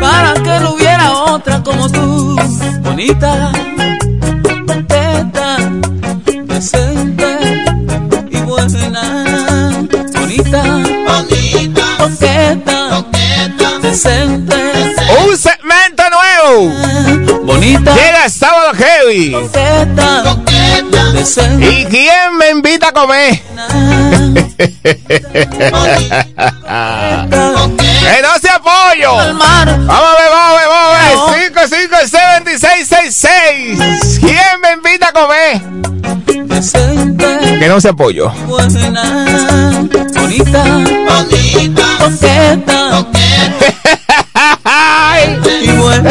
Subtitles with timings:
[0.00, 2.36] para que no hubiera otra como tú.
[2.82, 3.52] Bonita,
[4.66, 5.56] contenta,
[6.44, 7.64] decente
[8.30, 9.86] y buena.
[10.14, 10.62] Bonita,
[11.06, 13.02] bonita, coqueta,
[13.82, 14.54] decente.
[15.26, 17.44] Un segmento nuevo.
[17.44, 17.94] Bonita.
[17.94, 19.32] Llega el sábado heavy.
[19.32, 20.36] Coqueta,
[21.12, 21.70] decente.
[21.70, 23.42] ¿Y quién me invita a comer?
[28.10, 28.49] que no se
[29.06, 31.16] Vamos a ver, vamos a ver, vamos a ver.
[31.52, 34.18] 557666.
[34.20, 35.60] ¿Quién me invita a comer?
[37.58, 38.30] Que no se apoyo.
[38.46, 39.28] Buena,
[40.14, 40.64] bonita,
[41.08, 43.06] bonita, coqueta,
[45.62, 46.10] y buena.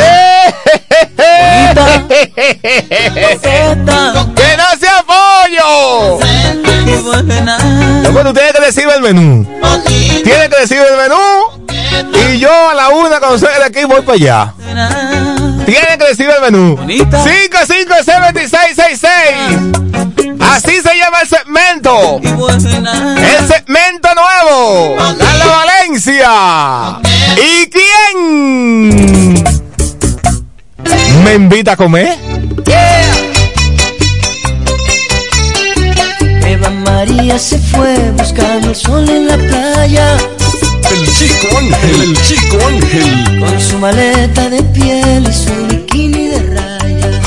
[4.36, 6.20] ¡Que no se apoyo!
[6.86, 7.58] y buena.
[8.12, 9.46] Luego tienes que decir el menú.
[10.24, 11.18] Tienes que decir el menú.
[12.30, 14.54] Y yo a la una cuando salga de aquí voy para allá.
[15.66, 16.78] Tienes que decir el menú.
[16.88, 19.10] 557666.
[20.40, 22.20] Así se llama el segmento.
[22.22, 24.96] El segmento nuevo.
[25.18, 27.00] Carla Valencia.
[27.38, 29.44] ¿Y quién
[31.24, 32.18] me invita a comer?
[36.46, 40.18] Eva María se fue buscando el sol en la playa.
[40.88, 43.40] El chico ángel, el chico ángel.
[43.40, 47.22] Con su maleta de piel y su bikini de raya.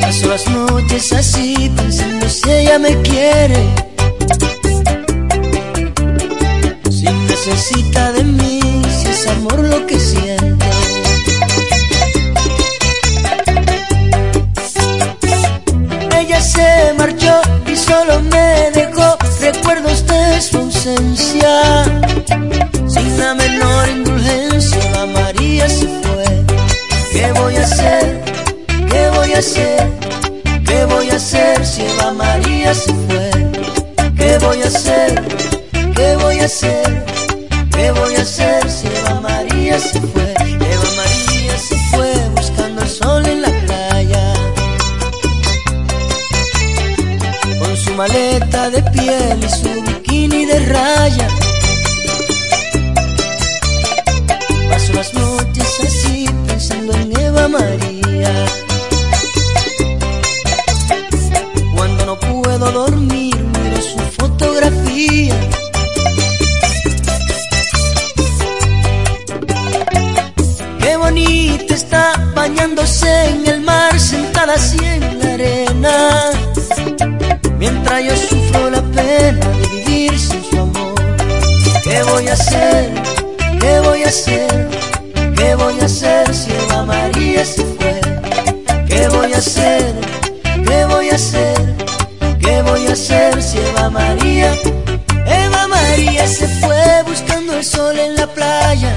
[0.00, 3.62] Paso las noches así pensando si ella me quiere.
[6.90, 8.60] Si necesita de mí,
[8.98, 10.66] si es amor lo que siente.
[16.18, 18.55] Ella se marchó y solo me
[20.36, 21.84] de su ausencia.
[22.86, 26.24] Sin la menor indulgencia, la María se fue.
[27.12, 28.04] ¿Qué voy a hacer?
[28.90, 29.90] ¿Qué voy a hacer?
[30.66, 33.30] ¿Qué voy a hacer si Eva María se fue?
[34.18, 35.10] ¿Qué voy a hacer?
[35.96, 37.04] ¿Qué voy a hacer?
[37.74, 40.34] ¿Qué voy a hacer si Eva María se fue?
[40.72, 44.24] Eva María se fue buscando el sol en la playa.
[47.58, 49.75] Con su maleta de piel y su
[50.66, 51.28] raya.
[54.70, 58.32] Paso las noches así pensando en Eva María.
[61.74, 65.34] Cuando no puedo dormir, miro su fotografía.
[70.80, 76.30] Qué bonita está bañándose en el mar, sentada así en la arena.
[77.58, 80.42] Mientras yo sufro la pena de vivir sin
[83.60, 84.68] ¿Qué voy a hacer?
[85.36, 88.00] ¿Qué voy a hacer si Eva María se fue?
[88.88, 89.94] ¿Qué voy a hacer?
[90.66, 91.74] ¿Qué voy a hacer?
[92.40, 94.52] ¿Qué voy a hacer si Eva María?
[95.26, 98.92] Eva María se fue buscando el sol en la playa.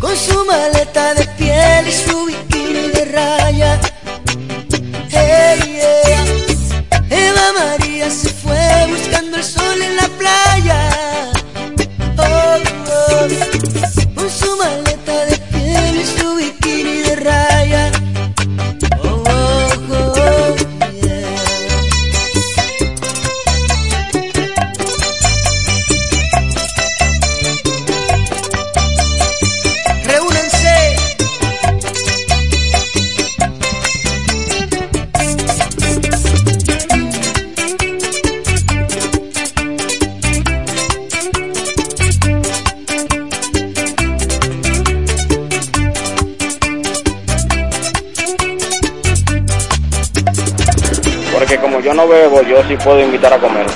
[0.00, 2.28] Con su maleta de piel y su
[52.08, 53.66] Bebo, yo sí puedo invitar a comer.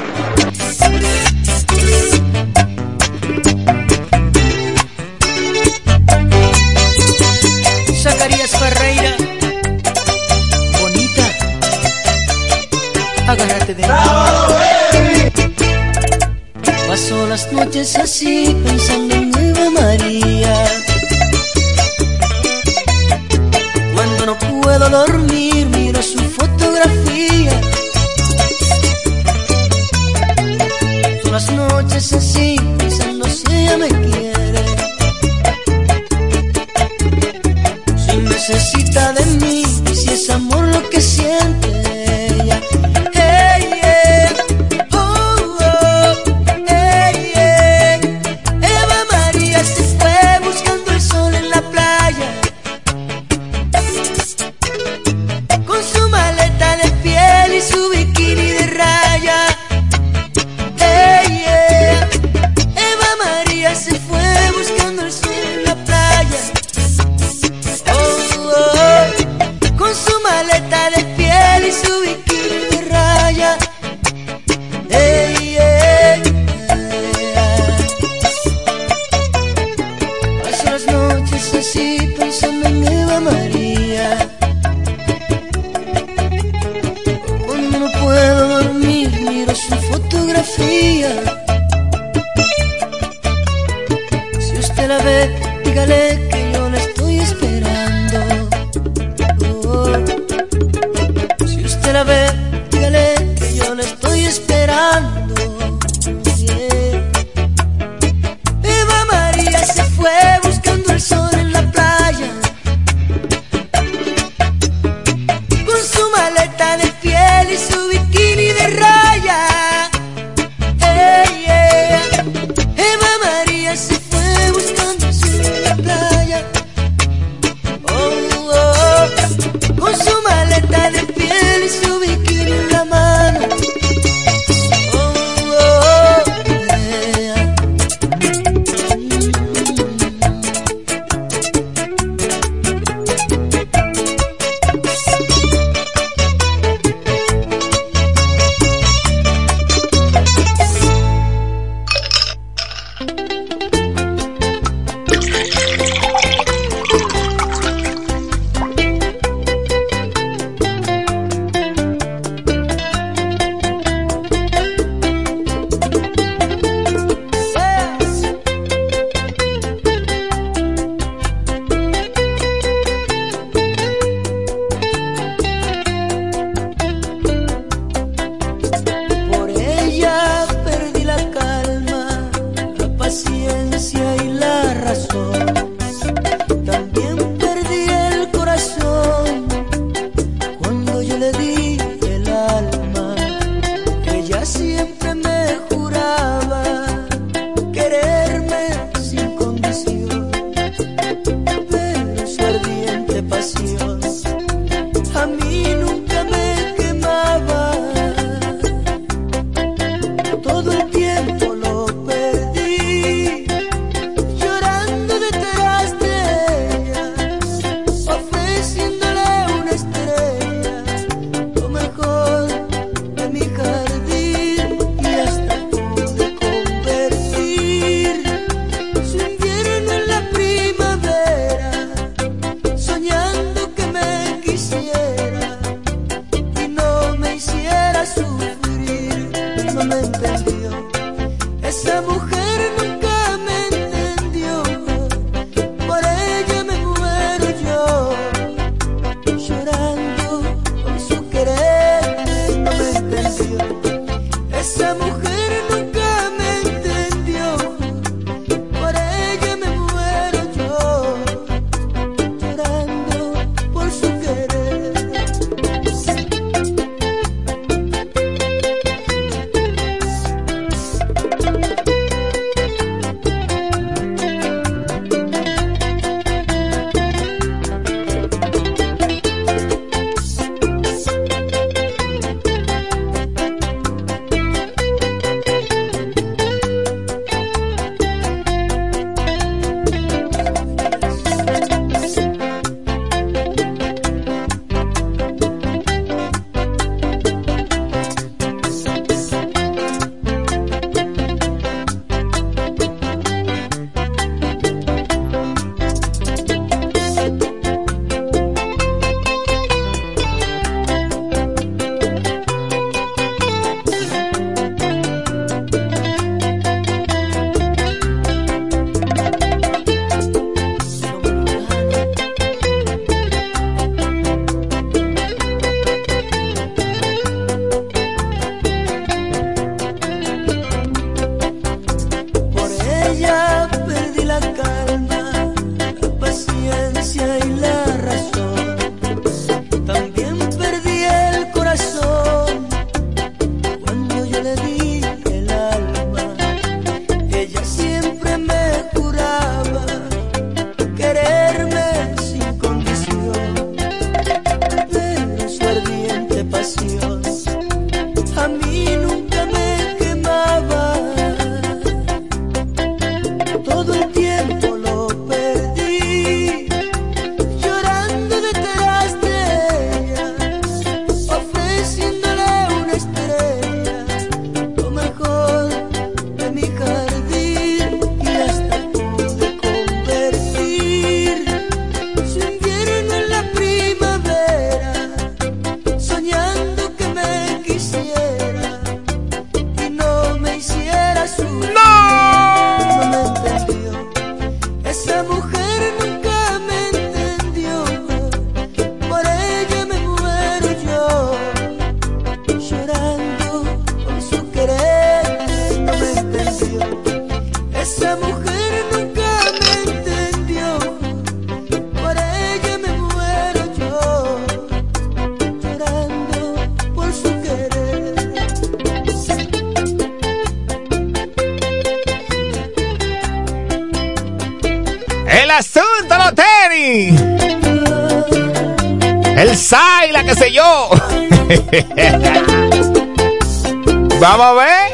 [434.21, 434.93] Vamos a ver.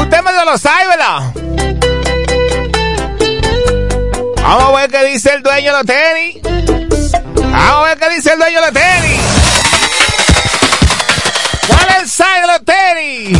[0.00, 1.30] Usted me lo sabe, ¿verdad?
[4.42, 6.38] Vamos a ver qué dice el dueño de los tenis.
[7.34, 9.20] Vamos a ver qué dice el dueño de los tenis.
[11.68, 13.38] Dale el Sai de los tenis.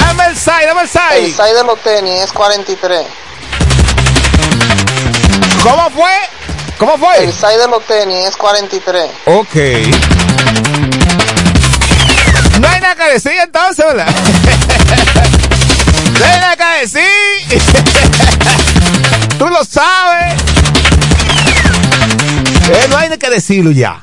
[0.00, 1.24] Dame el Sai, dame el Sai.
[1.24, 3.06] El Sai de los tenis es 43.
[5.64, 6.12] ¿Cómo fue?
[6.78, 7.24] ¿Cómo fue?
[7.24, 9.10] El size de los tenis es 43.
[9.26, 9.56] Ok.
[12.60, 14.06] No hay nada que decir entonces, ¿verdad?
[16.20, 17.02] no hay nada que decir.
[19.38, 20.34] Tú lo sabes.
[22.70, 24.00] Eh, no hay nada que decirlo ya.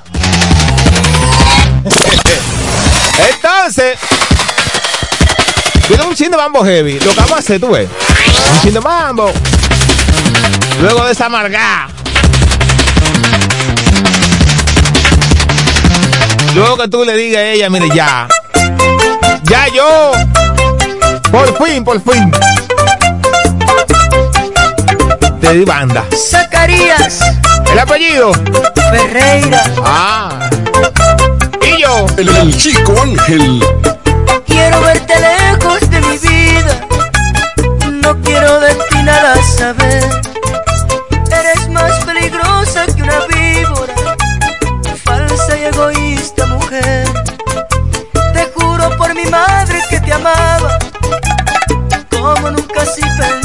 [3.32, 3.98] entonces,
[5.88, 7.00] tiene un chin de mambo heavy.
[7.00, 7.88] Lo que vamos a hacer, tú ves.
[8.54, 9.32] Un chin de mambo.
[10.82, 11.88] Luego de esa amargada.
[16.56, 18.30] Luego que tú le digas a ella, mire, ya.
[19.44, 20.14] Ya yo.
[21.30, 22.32] Por fin, por fin.
[25.42, 26.06] Te di banda.
[26.16, 27.20] Zacarías.
[27.70, 28.32] ¿El apellido?
[28.90, 29.64] Ferreira.
[29.84, 30.50] Ah.
[31.62, 32.06] ¿Y yo?
[32.16, 33.62] El, el chico Ángel.
[34.48, 36.88] Quiero verte lejos de mi vida.
[38.02, 40.25] No quiero de ti nada saber.
[50.16, 50.80] Amaba.
[52.10, 53.45] Como nunca sí pensé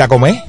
[0.00, 0.39] necesita comer.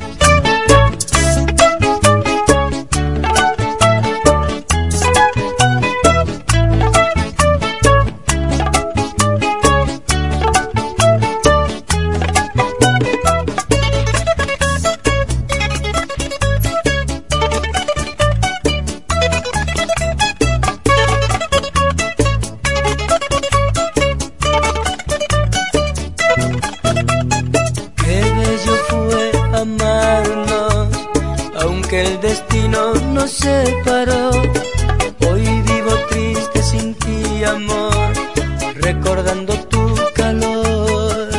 [31.61, 34.31] aunque el destino nos separó.
[35.29, 37.93] Hoy vivo triste sin ti, amor,
[38.75, 41.29] recordando tu calor.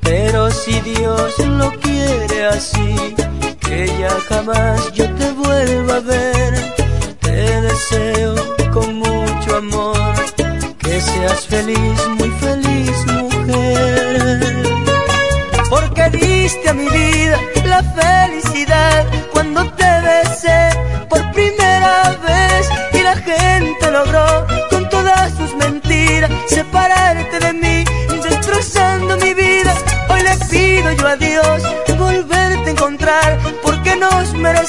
[0.00, 3.14] Pero si Dios lo quiere así,
[3.60, 4.99] que ya jamás yo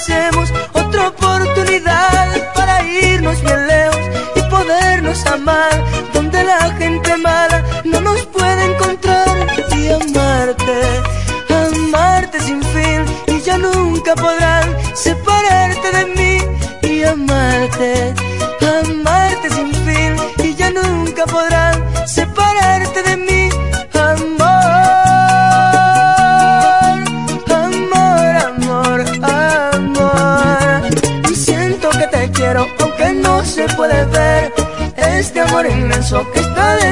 [0.02, 0.52] hacemos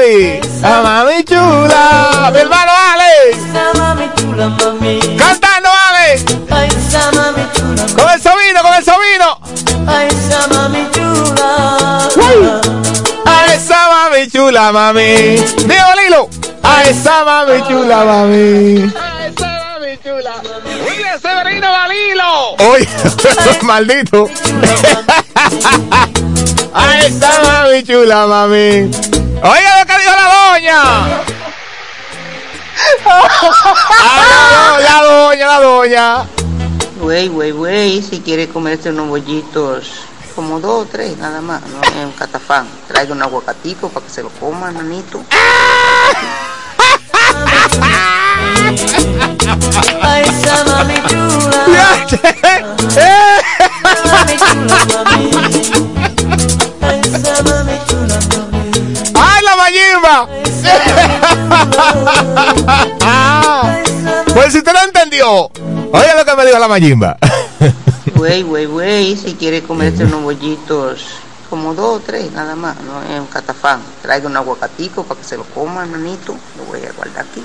[0.03, 2.29] A mami chula.
[2.33, 3.31] Mi hermano Ale.
[3.31, 4.99] Esa mami chula, mami.
[5.17, 6.21] Cantando Ale.
[6.51, 7.87] A esa mami chula.
[7.95, 9.39] Con el sobrino, con el sobrino.
[9.87, 12.09] A esa mami chula.
[13.27, 15.37] A esa mami chula, mami.
[15.71, 16.29] Digo, Lilo.
[16.65, 18.93] A esa mami chula, mami.
[18.97, 20.35] A esa mami chula.
[20.85, 22.57] William Severino Dalilo.
[22.73, 22.89] Oye,
[23.63, 24.29] maldito.
[26.75, 29.22] A esa mami chula, mami.
[29.45, 30.83] Oye lo que dijo la doña.
[34.01, 36.27] Ah, la doña, la doña.
[37.01, 39.91] Güey, güey, güey, si quiere comerse unos bollitos,
[40.37, 42.69] como dos o tres nada más, no es un catafán.
[42.87, 45.25] Traiga un aguacatico para que se lo coma, nanito.
[50.03, 51.67] A esa mami chula.
[54.05, 55.12] Mami chula, mami.
[64.35, 65.51] Pues si usted no entendió,
[65.93, 67.17] oye lo que me dijo la mayimba.
[68.15, 71.05] Güey, güey, güey, si quiere comerse unos bollitos,
[71.51, 73.81] como dos o tres nada más, no es un catafán.
[74.01, 76.37] Traiga un aguacatico para que se lo coma, nanito.
[76.57, 77.43] Lo voy a guardar aquí.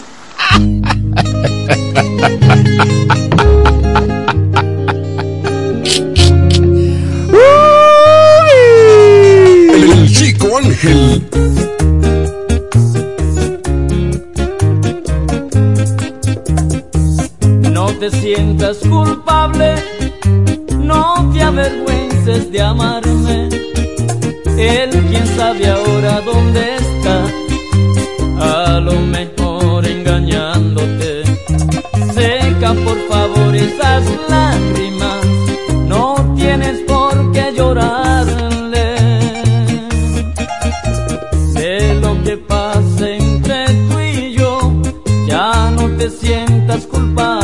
[9.73, 11.66] El chico Ángel.
[17.99, 19.73] Te sientas culpable,
[20.77, 23.49] no te avergüences de amarme.
[24.57, 27.25] Él quien sabe ahora dónde está,
[28.75, 31.23] a lo mejor engañándote.
[32.13, 35.25] Seca por favor esas lágrimas,
[35.87, 38.95] no tienes por qué llorarle.
[41.53, 44.71] De lo que pase entre tú y yo,
[45.27, 47.36] ya no te sientas culpable,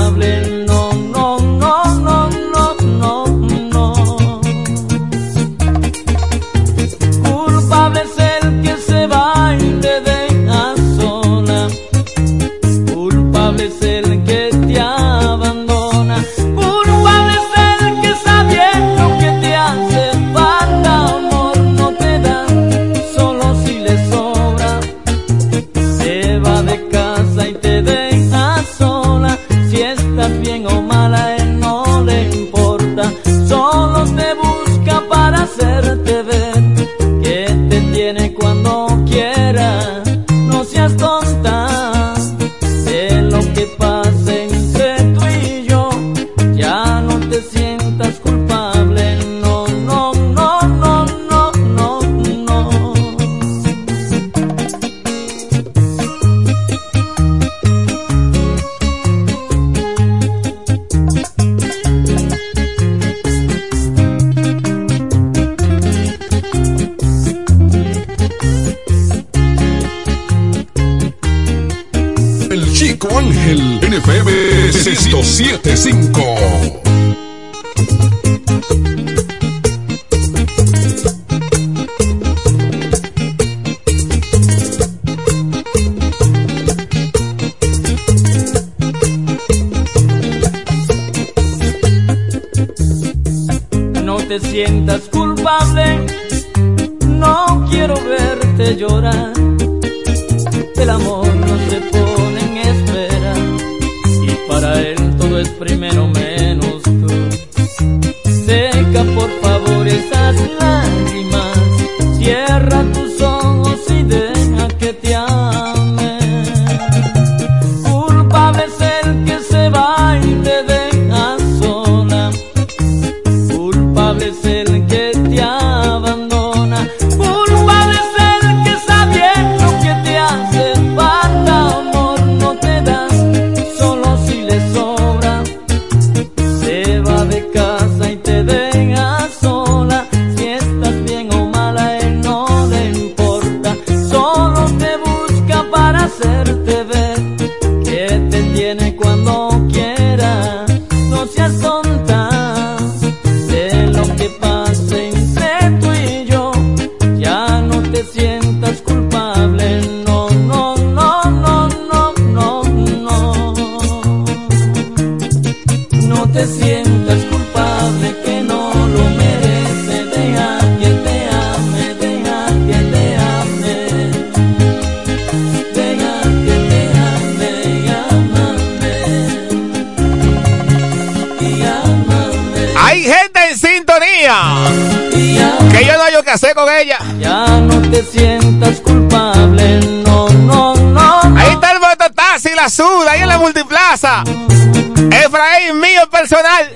[195.12, 196.70] Efraín mío personal.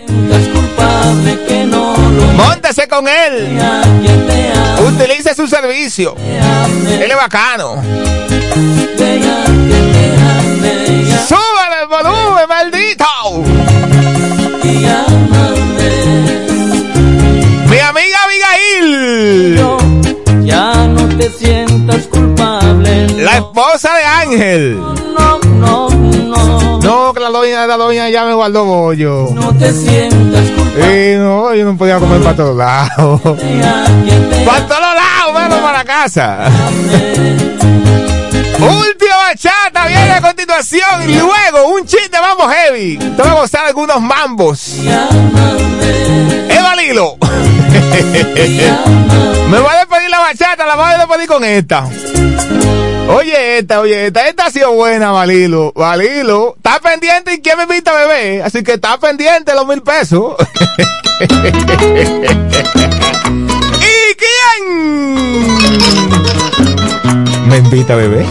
[1.48, 1.96] Que no
[2.36, 3.60] Móntese con él.
[4.88, 6.16] Utilice su servicio.
[6.18, 7.82] Él es bacano.
[11.28, 13.06] Súbale el volumen, maldito.
[17.70, 19.60] Mi amiga Abigail.
[20.44, 24.78] Ya no te sientas culpable, La esposa de Ángel.
[24.78, 25.37] no,
[27.14, 29.30] que la doña, la doña ya me guardó bollo.
[29.34, 33.22] No te sientas culpable, Y no, yo no podía comer para todos lados.
[33.22, 36.50] Para todos lados, menos para la casa.
[38.60, 42.98] Última bachata viene a continuación y luego un chiste vamos heavy.
[42.98, 44.78] Te voy a gozar algunos mambos.
[46.50, 47.18] Eva Lilo.
[49.50, 51.88] Me voy a despedir la bachata, la voy a despedir con esta.
[53.10, 55.72] Oye esta, oye esta, esta ha sido buena, Valilo.
[55.74, 58.44] Valilo, está pendiente y quién me invita a beber.
[58.44, 60.36] Así que está pendiente los mil pesos.
[61.22, 61.28] ¿Y
[64.18, 65.08] quién?
[67.48, 68.26] ¿Me invita a beber?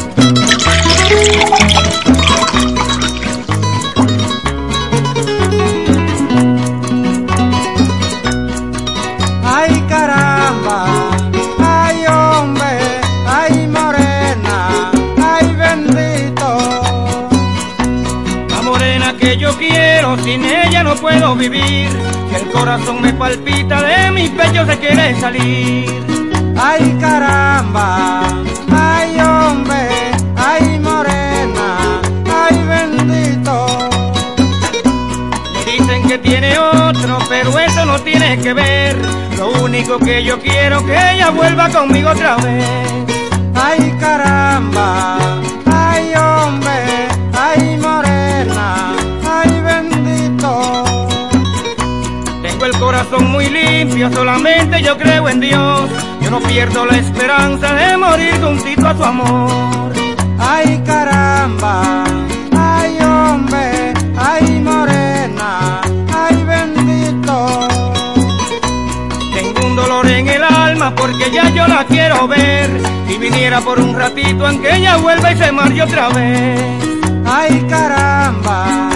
[20.26, 21.88] Sin ella no puedo vivir.
[22.30, 25.86] Que el corazón me palpita, de mi pecho se quiere salir.
[26.58, 28.22] Ay caramba,
[28.70, 28.95] ay hombre,
[30.56, 33.66] ay morena, ay bendito.
[35.64, 38.96] Dicen que tiene otro, pero eso no tiene que ver.
[39.36, 42.64] Lo único que yo quiero que ella vuelva conmigo otra vez.
[43.54, 45.18] Ay caramba,
[45.66, 48.94] ay hombre, ay morena,
[49.30, 50.84] ay bendito.
[52.42, 55.90] Tengo el corazón muy limpio, solamente yo creo en Dios.
[56.22, 60.05] Yo no pierdo la esperanza de morir juntito a su amor.
[60.38, 62.04] Ay caramba,
[62.56, 65.80] ay hombre, ay morena,
[66.14, 67.68] ay bendito.
[69.34, 72.70] Tengo un dolor en el alma porque ya yo la quiero ver.
[73.08, 76.60] Si viniera por un ratito en que ella vuelva y se marche otra vez.
[77.24, 78.88] Ay caramba,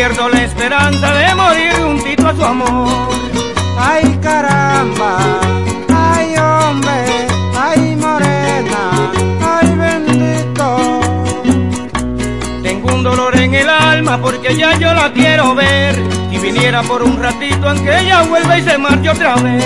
[0.00, 3.10] pierdo la esperanza de morir juntito a su amor.
[3.78, 5.18] Ay caramba,
[5.94, 7.00] ay hombre,
[7.54, 8.82] ay morena,
[9.54, 11.00] ay bendito.
[12.62, 15.94] Tengo un dolor en el alma porque ya yo la quiero ver.
[16.30, 19.64] Si viniera por un ratito en que ella vuelva y se marche otra vez.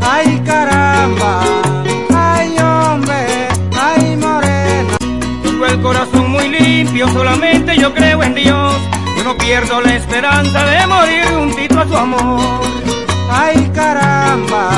[0.00, 1.42] Ay caramba,
[2.14, 3.48] ay hombre,
[3.82, 4.96] ay morena.
[5.42, 8.59] Tengo el corazón muy limpio, solamente yo creo en Dios.
[9.30, 12.40] No pierdo la esperanza de morir juntito a su amor.
[13.30, 14.70] Ay caramba,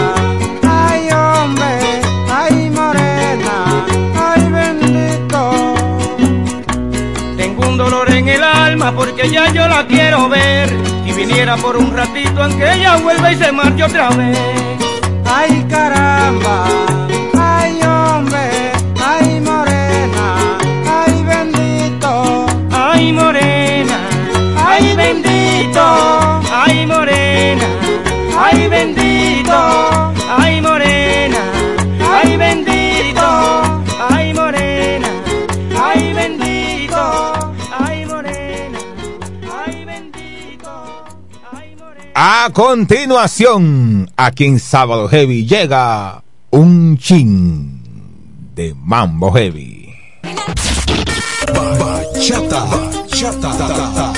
[0.68, 5.74] ay hombre, ay morena, ay bendito.
[7.38, 10.68] Tengo un dolor en el alma porque ya yo la quiero ver.
[11.07, 14.38] Si viniera por un ratito en que ella vuelva y se marche otra vez.
[15.24, 16.66] Ay caramba,
[25.83, 27.66] bendito, ay morena,
[28.39, 29.59] ay bendito,
[30.28, 31.43] ay morena,
[32.01, 33.28] ay bendito,
[34.11, 35.09] ay morena,
[35.83, 37.03] ay bendito,
[37.78, 38.78] ay morena,
[39.64, 40.72] ay bendito,
[41.53, 42.12] ay morena.
[42.14, 47.80] A continuación, aquí en Sábado Heavy llega un chin
[48.55, 49.89] de Mambo Heavy.
[51.53, 54.11] Bachata, bachata,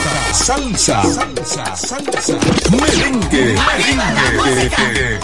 [0.44, 2.36] salsa, salsa, salsa,
[2.70, 5.18] merengue, merengue,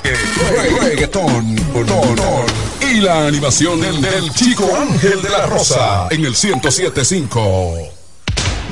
[0.80, 1.44] reggaetón,
[1.74, 2.46] reggaetón,
[2.80, 7.90] y la animación del, del chico Ángel de la Rosa en el 1075.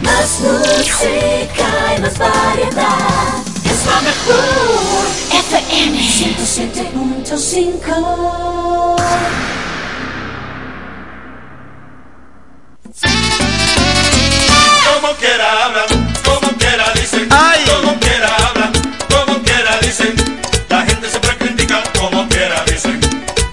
[0.00, 3.42] Más música y más variedad.
[3.66, 5.06] Es la mejor.
[5.50, 8.96] FM 107.5.
[14.94, 16.07] Como quiera hablan,
[17.24, 18.72] dicen, como quiera hablan,
[19.08, 20.14] como quiera dicen.
[20.68, 23.00] La gente siempre critica, como quiera dicen.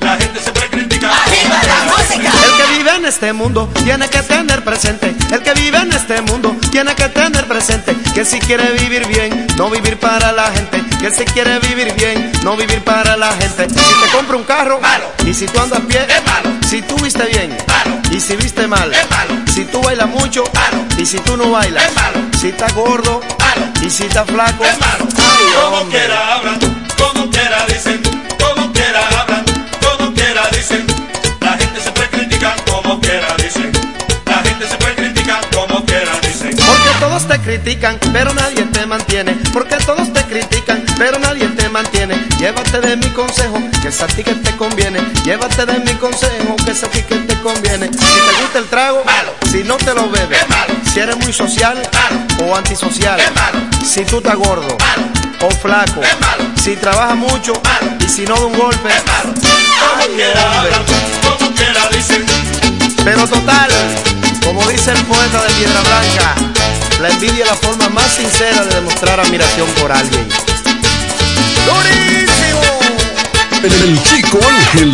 [0.02, 1.12] La gente siempre critica.
[1.24, 2.32] ¡Arriba la música!
[2.46, 5.16] El que vive en este mundo tiene que tener presente.
[5.32, 9.48] El que vive en este mundo tiene que tener presente que si quiere vivir bien,
[9.58, 10.84] no vivir para la gente.
[11.00, 13.68] Que si quiere vivir bien, no vivir para la gente.
[13.70, 15.06] Si te compra un carro, malo.
[15.26, 16.50] Y si tú andas a pie, es malo.
[16.68, 18.00] Si tú viste bien, malo.
[18.12, 19.36] Y si viste mal, es malo.
[19.54, 20.84] Si tú bailas mucho, malo.
[20.98, 22.35] Y si tú no bailas, es malo.
[22.46, 23.66] Si estás gordo, malo.
[23.82, 25.08] Y si estás flaco, es malo.
[25.08, 26.60] Como quiera hablan,
[26.96, 28.00] como quiera dicen,
[28.38, 29.46] como quiera hablan,
[29.82, 30.86] como quiera dicen.
[31.42, 33.72] La gente siempre critica, como quiera dicen.
[34.28, 36.56] La gente siempre critica, como quiera dicen.
[36.56, 39.32] Porque todos te critican, pero nadie te mantiene.
[39.52, 42.15] Porque todos te critican, pero nadie te mantiene.
[42.46, 45.00] Llévate de mi consejo, que es a ti que te conviene.
[45.24, 47.88] Llévate de mi consejo, que es a ti que te conviene.
[47.88, 49.34] Si te gusta el trago, malo.
[49.52, 50.76] Si no te lo bebes, malo.
[50.94, 52.46] Si eres muy social, malo.
[52.48, 53.66] O antisocial, malo.
[53.84, 55.08] Si tú estás gordo, malo.
[55.42, 56.44] O flaco, malo.
[56.64, 57.98] Si trabajas mucho, malo.
[58.00, 59.34] Y si no de un golpe, malo.
[59.34, 60.84] Como quiera hablan,
[61.24, 62.24] como quiera dicen.
[63.04, 63.72] Pero total,
[64.44, 66.36] como dice el poeta de Piedra Blanca,
[67.02, 70.30] la envidia es la forma más sincera de demostrar admiración por alguien.
[71.66, 72.35] ¡Durísimo!
[73.64, 74.94] El chico Ángel.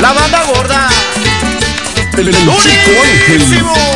[0.00, 0.88] La banda gorda.
[2.18, 3.91] El, chico Ángel.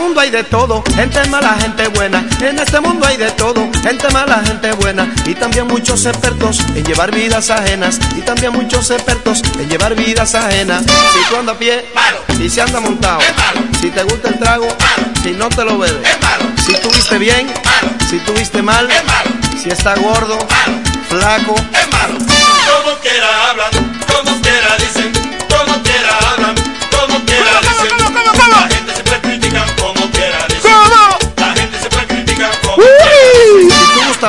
[0.00, 2.26] Mundo hay de todo, gente mala, gente buena.
[2.40, 5.12] En este mundo hay de todo, gente mala, gente buena.
[5.26, 7.98] Y también muchos expertos en llevar vidas ajenas.
[8.16, 10.82] Y también muchos expertos en llevar vidas ajenas.
[10.82, 12.18] Si tú andas a pie, malo.
[12.36, 13.66] Si se anda montado, malo.
[13.80, 15.12] Si te gusta el trago, malo.
[15.22, 16.44] Si no te lo bebes, malo.
[16.66, 17.88] Si tuviste bien, malo.
[18.08, 19.30] Si tuviste mal, malo.
[19.62, 20.78] Si está gordo, malo.
[21.08, 22.14] Flaco, es malo.
[22.18, 25.12] Como quiera hablan, como quiera dicen,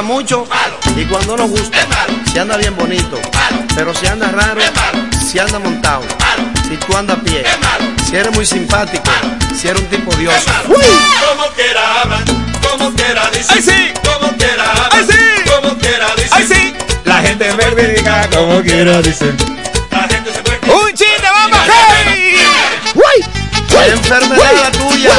[0.02, 0.47] gusta mucho,
[0.95, 1.78] y cuando no gusta,
[2.32, 3.20] si anda bien bonito,
[3.76, 4.62] pero si anda raro,
[5.30, 6.04] si anda montado,
[6.68, 7.43] si tú andas a pie,
[8.08, 9.04] si eres muy simpático,
[9.56, 10.52] si eres un tipo dioso.
[10.64, 12.24] Como quiera hablan,
[12.68, 13.56] como quiera dicen.
[13.58, 13.93] ¡Ay, sí!
[14.04, 15.52] Como quiera hablan, ¡Ay, sí!
[15.52, 16.32] como quiera dicen.
[16.34, 16.74] ¡Ay, sí!
[17.06, 19.38] La gente me critica como quiera, dicen.
[19.91, 22.38] La gente siempre ¡Un chiste, vamos, heavy!
[23.70, 25.12] ¡Qué enfermedad tuya!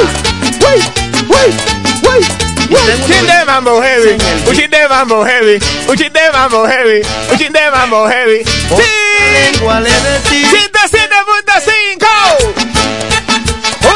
[2.72, 4.16] Un chin de mambo heavy,
[4.46, 8.42] un chin de mambo heavy, un chin de mambo heavy, un chin de mambo heavy.
[8.44, 9.58] ¡Sí!
[9.60, 10.46] ¿Cuál es de ti?
[10.46, 12.06] 107.5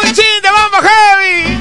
[0.05, 1.59] Un chin de mambo heavy.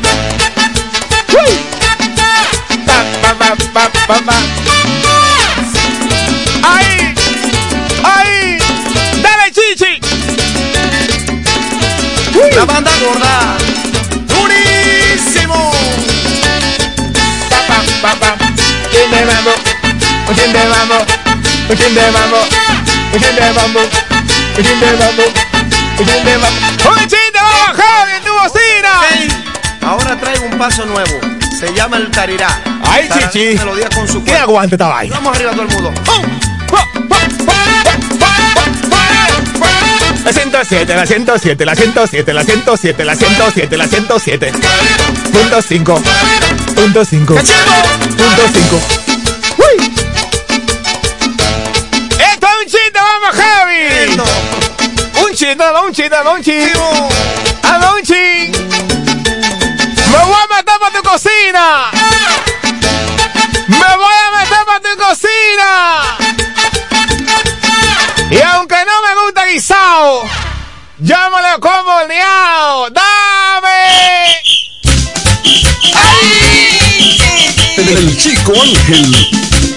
[2.85, 4.35] Pa, pa, pa, pa, pa, pa.
[6.63, 7.15] ¡Ahí!
[8.03, 8.57] ¡Ahí!
[9.21, 10.01] ¡Dale, chichi!
[12.55, 13.64] La banda gorda.
[20.85, 21.05] Mambo,
[21.67, 21.75] de
[22.11, 22.37] mambo,
[23.11, 23.19] de
[23.53, 23.79] mambo,
[24.55, 25.23] de mambo,
[25.97, 26.89] de mambo.
[26.89, 28.93] ¡Un chin de mambo heavy en tu bocina!
[29.81, 31.19] Ahora traigo un paso nuevo.
[31.59, 32.59] Se llama el tarirá.
[32.83, 33.57] ¡Ay, chichi!
[33.57, 35.15] Melodía con su ¿Qué aguante esta vaina?
[35.15, 35.93] Vamos arriba todo el mundo.
[40.23, 44.51] La 107, la 107, la 107, la 107, la 107, la 107.
[45.31, 46.01] Punto 5.
[46.75, 47.35] Punto 5.
[47.35, 47.45] Punto
[48.53, 49.14] 5.
[55.45, 55.63] Chiste.
[57.63, 58.59] Anda un chiste.
[60.11, 61.91] Me voy a meter para tu cocina.
[63.67, 66.17] Me voy a meter para tu cocina.
[68.31, 70.23] Y aunque no me gusta guisado,
[70.97, 72.89] yo me lo como liado.
[72.89, 74.25] ¡Dame!
[77.77, 79.74] El chico Ángel.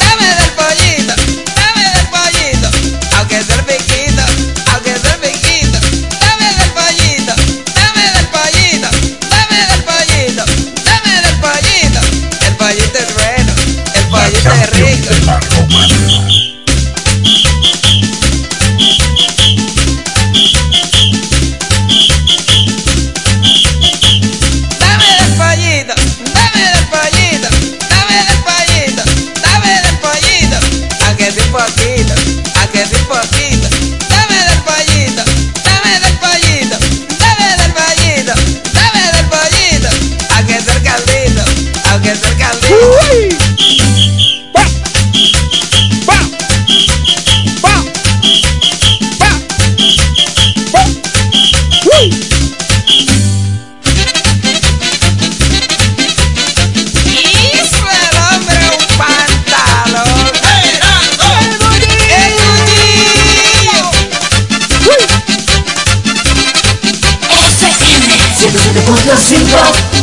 [0.00, 1.14] dame del pollito,
[1.56, 2.68] dame del pollito,
[3.16, 4.22] aunque sea el piquito,
[4.72, 5.78] aunque sea el piquito,
[6.20, 7.34] dame del pollito,
[7.74, 8.88] dame del pollito,
[9.30, 10.44] dame del pollito,
[10.84, 12.00] dame del pollito,
[12.46, 13.52] el pollito es bueno,
[13.94, 16.35] el pollito es rico.
[69.28, 69.95] Washington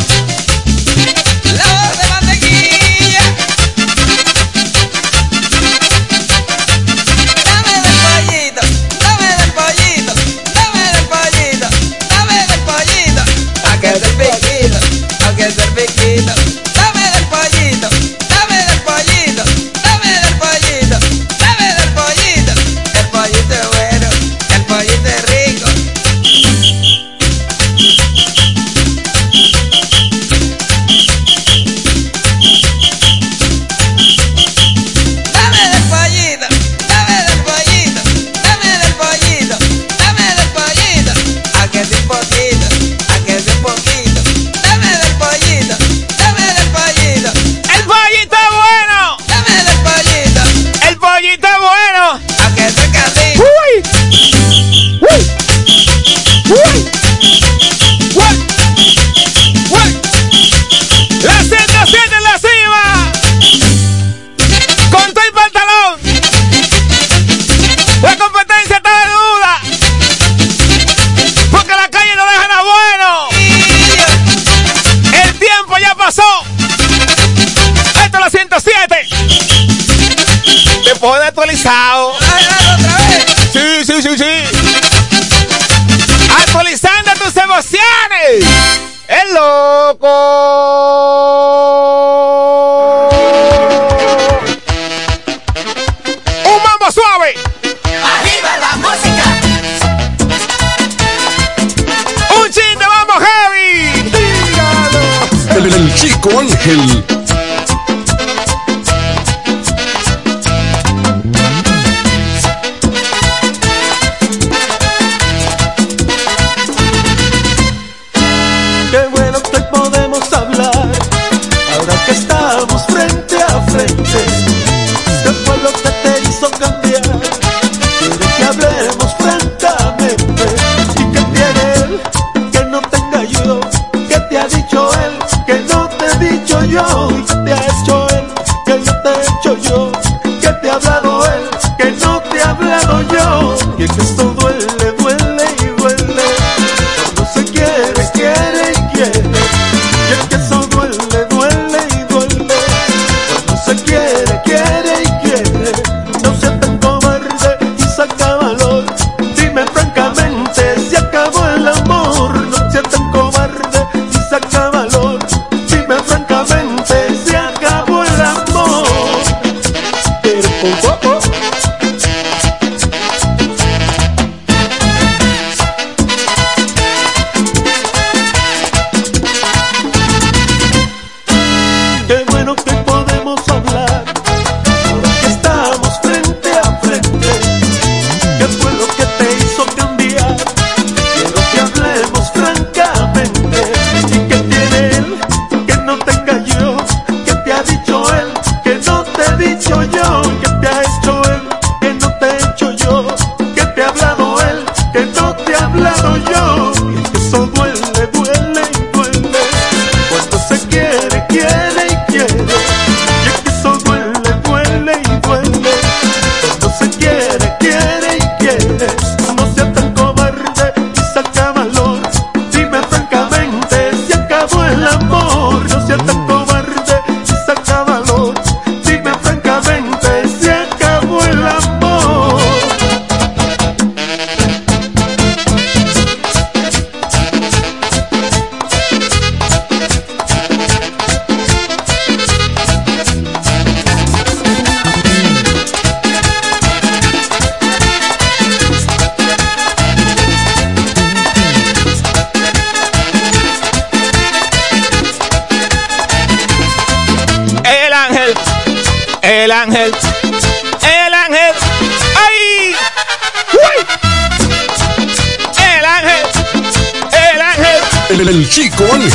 [268.77, 269.12] El,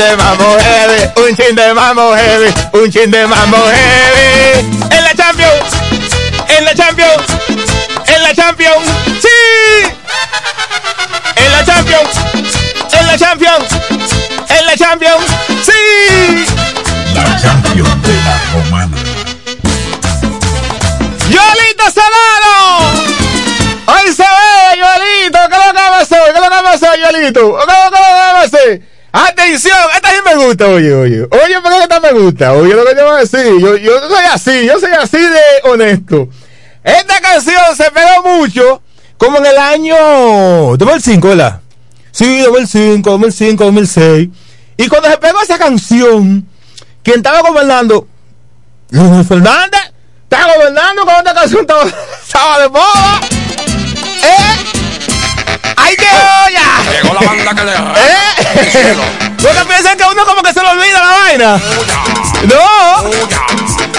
[0.00, 4.60] de mambo heavy, un chin de mambo heavy, un chin de mambo heavy.
[4.90, 5.74] En la Champions,
[6.48, 7.22] en la Champions,
[8.06, 8.86] en la Champions,
[9.20, 9.92] sí.
[11.36, 12.08] En la Champions,
[12.92, 13.68] en la Champions,
[14.48, 15.26] en la Champions,
[15.66, 16.46] sí.
[17.14, 18.96] La Champions de la Romana.
[21.28, 22.90] ¡Yolito Salado!
[23.86, 25.38] ¡Hoy se ve, Yolito!
[25.50, 26.16] ¿Qué lo que pasó?
[26.32, 27.58] ¿Qué lo que pasó, Yolito?
[27.58, 28.89] ¿Qué lo que pasó?
[29.12, 31.22] Atención, esta sí me gusta, oye, oye.
[31.22, 32.52] Oye, ¿por qué esta me gusta?
[32.52, 33.58] Oye, lo que yo voy a decir.
[33.58, 35.40] Yo, yo soy así, yo soy así de
[35.70, 36.28] honesto.
[36.84, 38.82] Esta canción se pegó mucho,
[39.16, 41.60] como en el año 2005, ¿verdad?
[42.12, 44.28] Sí, 2005, 2005, 2006.
[44.76, 46.46] Y cuando se pegó esa canción,
[47.02, 48.06] quien estaba gobernando,
[48.90, 49.92] Leonel Fernández,
[50.22, 51.84] estaba gobernando con esta canción, estaba,
[52.22, 53.20] estaba de moda.
[54.22, 54.59] ¿Eh?
[55.90, 56.62] ¡Ay, qué olla!
[56.88, 57.76] Llegó la banda que le ¿Eh?
[59.42, 61.60] Porque piensan que uno como que se le olvida la vaina.
[62.44, 63.10] ¡No!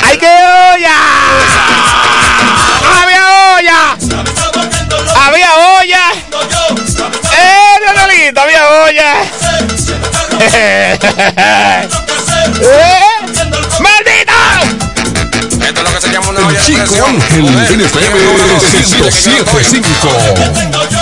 [0.02, 0.96] ¡Ay, qué olla!
[3.02, 3.26] ¡Había
[3.58, 3.98] olla!
[5.18, 6.14] ¡Había olla!
[7.38, 8.40] ¡Eh, Leonelito!
[8.40, 9.16] ¡Había olla!
[10.40, 10.98] ¡Eh!
[16.52, 21.01] El chico Ángel en FM 1075.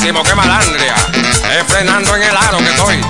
[0.00, 0.94] Santísimo, qué malandria.
[1.58, 3.00] Es frenando en el aro que estoy.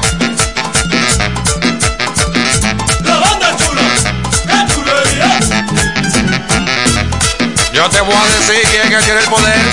[7.73, 9.73] Yo te voy a decir quién es que tiene el poder.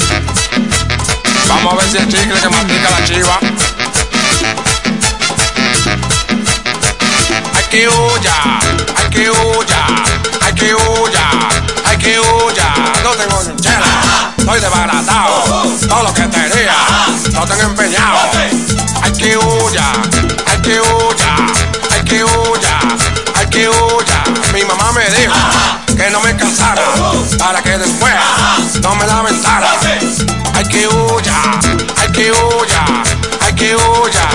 [1.48, 3.40] Vamos a ver si el chicle que mastica la chiva.
[7.56, 8.60] Hay que huya,
[8.96, 9.86] hay que huya,
[10.46, 11.30] hay que huya,
[11.86, 12.74] hay que huya.
[13.04, 13.97] No tengo ni chela,
[14.48, 15.44] estoy desbaratado.
[15.90, 16.76] Todo lo que tenía,
[17.34, 18.18] lo tengo empeñado.
[19.04, 19.92] Hay que huya,
[20.46, 21.36] hay que huya,
[21.92, 22.80] hay que huya,
[23.36, 24.24] hay que huya.
[24.54, 25.34] Mi mamá me dijo
[25.98, 26.82] que no me cansara
[27.38, 28.14] para que después
[28.82, 29.72] no me lamentara.
[30.54, 31.42] Hay que huya,
[32.02, 32.86] hay que huya,
[33.42, 34.30] hay que huya,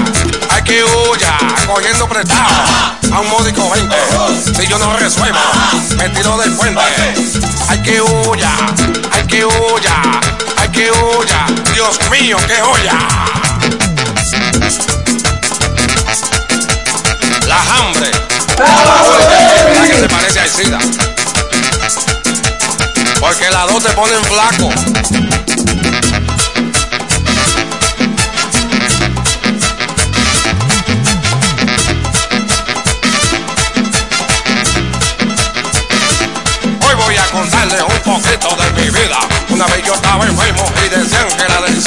[0.50, 2.50] hay que huya, cogiendo prestado
[3.10, 3.96] a un módico 20.
[4.56, 5.38] Si yo no resuelvo,
[5.96, 6.82] me tiro del puente.
[7.68, 8.50] Hay que huya,
[9.32, 10.20] que huya,
[10.58, 11.46] hay que huya.
[11.72, 12.98] Dios mío, qué olla.
[17.46, 18.10] La hambre.
[18.58, 20.78] La que se parece al SIDA.
[23.20, 25.41] Porque las dos te ponen flaco.
[39.48, 41.82] Una vez yo estaba enfermo y decían que era del.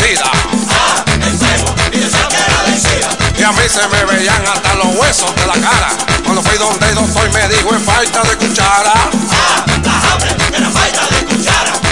[3.38, 5.89] Y a mí se me veían hasta los huesos de la cara.
[6.24, 8.93] Cuando fui donde el doctor me dijo es falta de cuchara.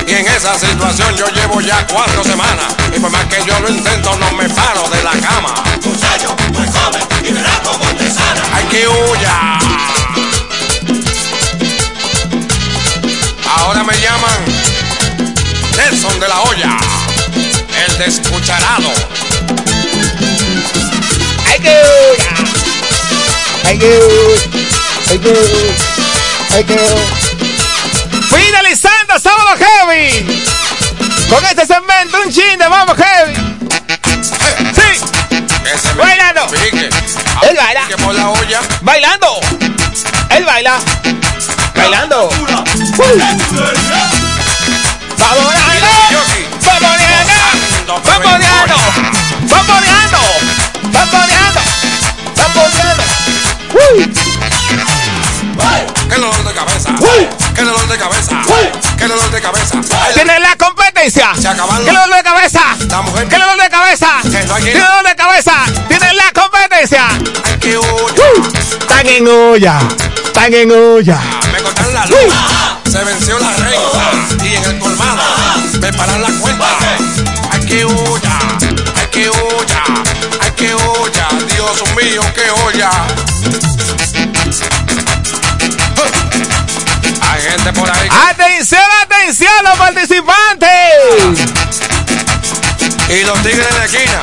[0.07, 2.73] Y en esa situación yo llevo ya cuatro semanas.
[2.95, 5.53] Y por más que yo lo intento, no me paro de la cama.
[5.83, 8.41] Muchacho, pues come y verás cómo te sana.
[8.55, 9.59] Hay que huya.
[13.57, 14.72] Ahora me llaman
[15.89, 16.77] Nelson de la Hoya,
[17.85, 18.89] el descucharado.
[21.51, 22.33] ¡Ay, qué olla!
[23.65, 24.41] ¡Ay, qué olla!
[25.09, 26.55] ¡Ay, qué olla!
[26.55, 27.17] ¡Ay, qué olla!
[28.29, 30.45] Finalizando Sábado Heavy.
[31.29, 33.35] Con este segmento, un chin de Vamos Heavy.
[34.75, 35.01] Sí.
[35.97, 36.47] Bailando.
[37.41, 37.87] Él baila.
[37.97, 38.61] por la olla.
[38.81, 39.41] Bailando.
[40.29, 40.79] Él baila.
[41.75, 42.29] Bailando.
[45.19, 45.62] Vamos,
[56.09, 56.89] ¡Qué dolor de cabeza!
[57.53, 58.41] ¡Qué dolor de cabeza!
[58.97, 59.81] ¡Qué dolor de cabeza!
[60.15, 61.31] Tiene la competencia.
[61.31, 61.85] acabaron.
[61.85, 62.61] ¿Qué dolor de cabeza?
[62.89, 63.27] La mujer.
[63.27, 64.07] ¿Qué dolor de cabeza?
[64.23, 65.53] ¿Qué dolor de cabeza?
[65.87, 67.07] Tiene la competencia.
[67.43, 68.23] ¡Ay, qué olla!
[68.79, 69.79] Están en olla.
[70.25, 71.19] Están en olla.
[71.51, 72.33] Me cortaron la luz.
[72.91, 74.43] Se venció la renta.
[74.43, 75.21] Y en el colmado
[75.79, 76.65] me paran la cuenta.
[77.51, 78.39] ¡Ay, qué olla!
[78.95, 79.83] ¡Ay, qué olla!
[80.41, 81.27] ¡Ay, qué olla!
[81.47, 82.89] Dios mío, qué olla.
[87.53, 90.69] ¡Atención, atención, los participantes!
[93.09, 94.21] Y los tigres en la esquina.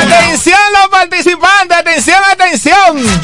[0.00, 1.78] ¡Atención, los participantes!
[1.78, 3.20] ¡Atención, atención!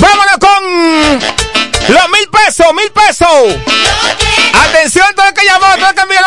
[0.00, 0.64] ¡Vámonos con
[1.94, 3.28] los mil pesos, mil pesos!
[4.68, 6.22] ¡Atención, todo el que llamó, todo el que envió!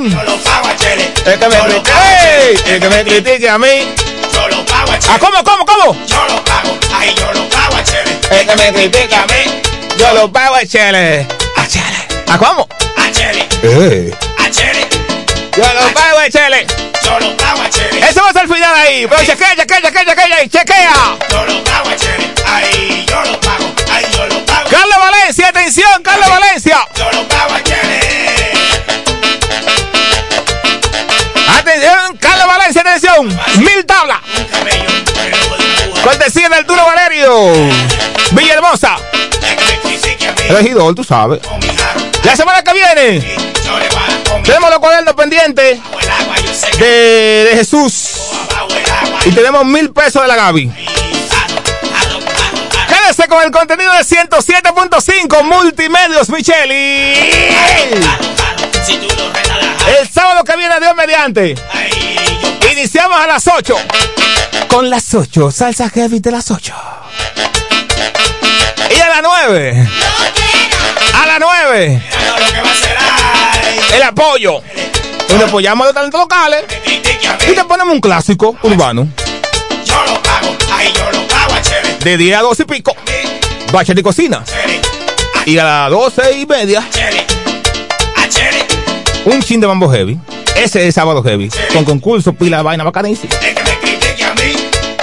[0.00, 0.10] Atención.
[0.10, 1.12] Yo lo pago a Chele.
[1.26, 1.92] El que me critique,
[2.40, 2.60] ¡Ey!
[2.74, 3.94] el que me critique a mí.
[4.32, 5.18] Yo lo pago a ¿Ah, Chele.
[5.18, 6.06] cómo, cómo, cómo?
[6.06, 6.78] Yo lo pago.
[6.94, 8.18] Ay, yo lo pago a Chele.
[8.30, 9.60] El que me critique a mí.
[9.98, 11.26] Yo lo pago a Chele.
[11.56, 12.08] A Chele.
[12.28, 12.68] ¿A cómo?
[12.96, 13.48] A Chele.
[13.62, 14.14] Eh.
[14.38, 14.86] A Chele.
[15.56, 16.66] Yo lo pago a Chele.
[17.04, 18.00] Yo lo pago a Chele.
[18.08, 19.06] Eso va a ser el final ahí.
[19.08, 21.18] Pero chequea, chequea, chequea, chequea, chequea.
[21.30, 22.30] Yo lo pago a Chele.
[22.46, 23.49] Ay, yo lo pago.
[36.02, 37.52] Cortesía del Arturo Valerio.
[38.32, 38.96] Villahermosa.
[40.48, 41.40] Regidor, tú sabes.
[42.24, 43.36] La semana que viene
[44.44, 45.78] tenemos los cuadernos pendientes
[46.78, 48.10] de, de Jesús.
[49.24, 50.72] Y tenemos mil pesos de la Gaby.
[52.88, 57.14] Quédese con el contenido de 107.5 Multimedios Micheli.
[59.98, 61.54] El sábado que viene, Dios mediante.
[62.80, 63.76] Iniciamos a las 8.
[64.66, 66.72] Con las 8, salsa heavy de las 8.
[68.96, 69.88] Y a las 9.
[71.12, 72.02] A las 9.
[73.92, 74.62] El apoyo.
[75.28, 76.64] Donde apoyamos a los talentos locales.
[76.86, 79.06] Y te ponemos un clásico urbano.
[79.84, 80.56] Yo lo pago.
[80.72, 82.02] Ay, yo lo pago a.
[82.02, 82.96] De 10 a 12 y pico.
[83.72, 84.42] Bachata y cocina.
[85.44, 86.82] Y a las 12 y media.
[89.26, 90.18] Un chin de mambo heavy.
[90.56, 91.48] Ese es sábado heavy.
[91.72, 93.34] Con concurso, pila vaina bacanísima.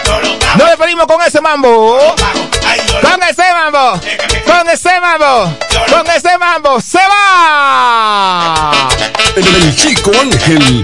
[0.06, 0.38] Pago.
[0.58, 1.98] Nos despedimos con ese mambo.
[3.02, 4.00] Con ese mambo.
[4.46, 5.54] Con ese mambo.
[5.90, 6.82] Con ese mambo.
[6.82, 8.90] Se va.
[9.36, 10.84] El chico Ángel.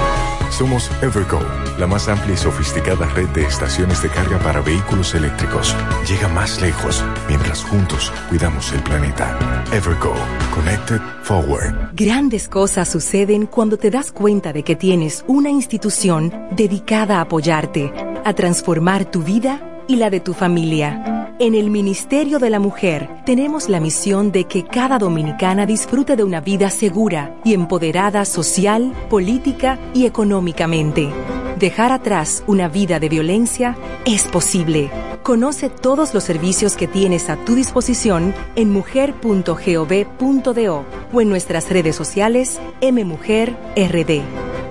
[0.61, 1.39] Somos Evergo,
[1.79, 5.75] la más amplia y sofisticada red de estaciones de carga para vehículos eléctricos.
[6.07, 9.65] Llega más lejos mientras juntos cuidamos el planeta.
[9.73, 10.13] Evergo,
[10.53, 11.73] Connected Forward.
[11.93, 17.91] Grandes cosas suceden cuando te das cuenta de que tienes una institución dedicada a apoyarte,
[18.23, 21.20] a transformar tu vida y la de tu familia.
[21.41, 26.23] En el Ministerio de la Mujer tenemos la misión de que cada dominicana disfrute de
[26.23, 31.09] una vida segura y empoderada social, política y económicamente.
[31.57, 33.75] Dejar atrás una vida de violencia
[34.05, 34.91] es posible.
[35.23, 41.95] Conoce todos los servicios que tienes a tu disposición en mujer.gov.do o en nuestras redes
[41.95, 44.21] sociales mmujerrd.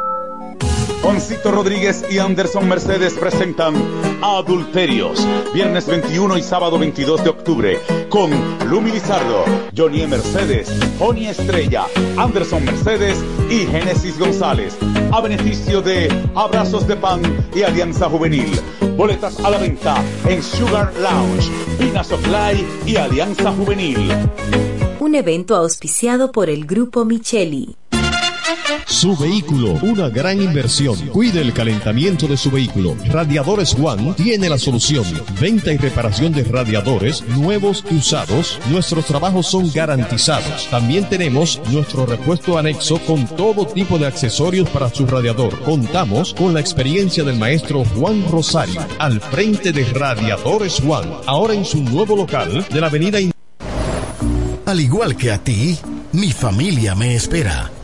[1.01, 3.75] Juancito Rodríguez y Anderson Mercedes presentan
[4.21, 8.31] Adulterios, viernes 21 y sábado 22 de octubre, con
[8.69, 9.43] Lumi Lizardo,
[9.75, 11.85] Johnny Mercedes, Joni Estrella,
[12.17, 13.17] Anderson Mercedes
[13.49, 14.77] y Génesis González,
[15.11, 17.21] a beneficio de Abrazos de Pan
[17.55, 18.51] y Alianza Juvenil.
[18.95, 21.49] Boletas a la venta en Sugar Lounge,
[21.79, 24.11] Pina Supply y Alianza Juvenil.
[24.99, 27.75] Un evento auspiciado por el Grupo Micheli.
[28.85, 30.95] Su vehículo, una gran inversión.
[31.07, 32.95] Cuide el calentamiento de su vehículo.
[33.07, 35.05] Radiadores One tiene la solución.
[35.39, 38.59] Venta y reparación de radiadores nuevos y usados.
[38.69, 40.67] Nuestros trabajos son garantizados.
[40.69, 45.59] También tenemos nuestro repuesto anexo con todo tipo de accesorios para su radiador.
[45.61, 51.65] Contamos con la experiencia del maestro Juan Rosario al frente de Radiadores One, ahora en
[51.65, 53.19] su nuevo local de la avenida.
[54.65, 55.77] Al igual que a ti,
[56.13, 57.71] mi familia me espera.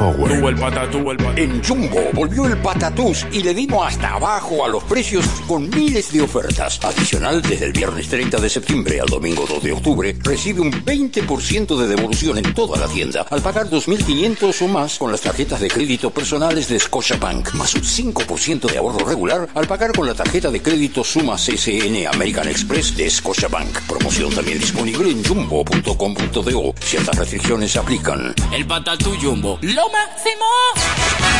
[0.00, 1.36] Forward.
[1.36, 6.10] En Jumbo volvió el patatús y le dimos hasta abajo a los precios con miles
[6.10, 6.80] de ofertas.
[6.82, 11.76] Adicional, desde el viernes 30 de septiembre al domingo 2 de octubre, recibe un 20%
[11.76, 15.68] de devolución en toda la tienda al pagar 2.500 o más con las tarjetas de
[15.68, 20.50] crédito personales de Scotiabank, más un 5% de ahorro regular al pagar con la tarjeta
[20.50, 23.80] de crédito Suma CCN American Express de Scotiabank.
[23.82, 26.74] Promoción también disponible en jumbo.com.do.
[26.80, 28.34] Ciertas restricciones aplican.
[28.50, 31.39] El patatú Jumbo, lo máximo.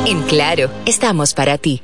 [0.05, 1.81] En Claro, estamos para ti.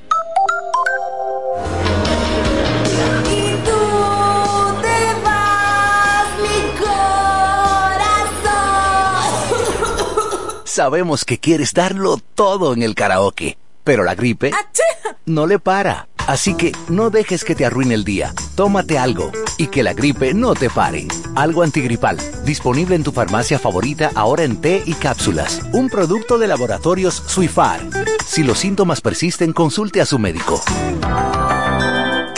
[10.66, 14.52] Sabemos que quieres darlo todo en el karaoke, pero la gripe
[15.30, 16.09] no le para.
[16.30, 18.36] Así que no dejes que te arruine el día.
[18.54, 21.08] Tómate algo y que la gripe no te pare.
[21.34, 25.60] Algo antigripal, disponible en tu farmacia favorita ahora en té y cápsulas.
[25.74, 27.82] Un producto de laboratorios Suifar.
[28.28, 30.62] Si los síntomas persisten, consulte a su médico.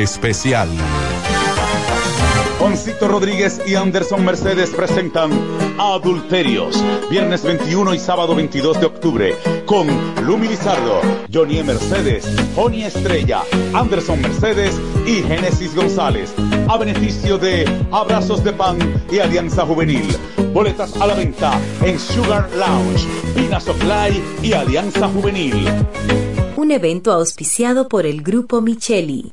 [0.00, 0.68] Especial.
[2.58, 5.30] Juancito Rodríguez y Anderson Mercedes presentan
[5.78, 9.34] Adulterios, viernes 21 y sábado 22 de octubre,
[9.66, 9.88] con
[10.24, 11.00] Lumi Lizardo,
[11.32, 13.42] Johnny Mercedes, Joni Estrella,
[13.74, 16.34] Anderson Mercedes y Génesis González,
[16.68, 18.78] a beneficio de Abrazos de Pan
[19.10, 20.08] y Alianza Juvenil.
[20.54, 25.66] Boletas a la venta en Sugar Lounge, Pina Supply y Alianza Juvenil.
[26.56, 29.32] Un evento auspiciado por el Grupo Micheli.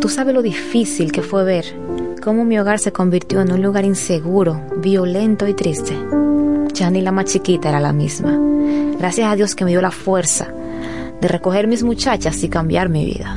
[0.00, 1.64] Tú sabes lo difícil que fue ver
[2.22, 5.96] cómo mi hogar se convirtió en un lugar inseguro, violento y triste.
[6.74, 8.36] Ya ni la más chiquita era la misma.
[8.98, 10.48] Gracias a Dios que me dio la fuerza
[11.20, 13.36] de recoger mis muchachas y cambiar mi vida.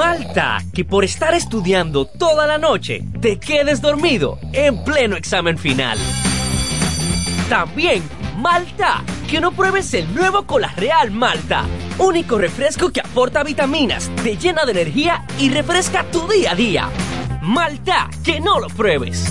[0.00, 5.98] Malta, que por estar estudiando toda la noche te quedes dormido en pleno examen final.
[7.50, 8.02] También
[8.38, 11.66] Malta, que no pruebes el nuevo Cola Real Malta,
[11.98, 16.88] único refresco que aporta vitaminas, te llena de energía y refresca tu día a día.
[17.42, 19.30] Malta, que no lo pruebes.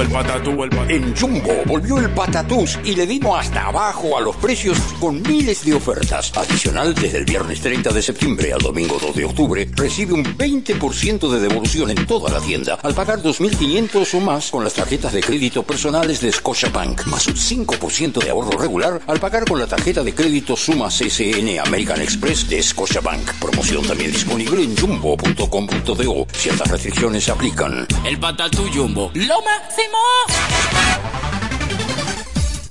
[0.00, 4.36] El patatú, el En Jumbo volvió el patatús y le dimos hasta abajo a los
[4.36, 6.32] precios con miles de ofertas.
[6.36, 11.28] Adicional, desde el viernes 30 de septiembre al domingo 2 de octubre, recibe un 20%
[11.28, 15.20] de devolución en toda la tienda al pagar 2.500 o más con las tarjetas de
[15.20, 20.02] crédito personales de Scotiabank, más un 5% de ahorro regular al pagar con la tarjeta
[20.02, 23.32] de crédito Suma CCN American Express de Scotiabank.
[23.40, 26.26] Promoción también disponible en jumbo.com.do.
[26.32, 27.86] Ciertas restricciones se aplican.
[28.04, 29.42] El patatú Jumbo, lo
[29.72, 31.41] máximo.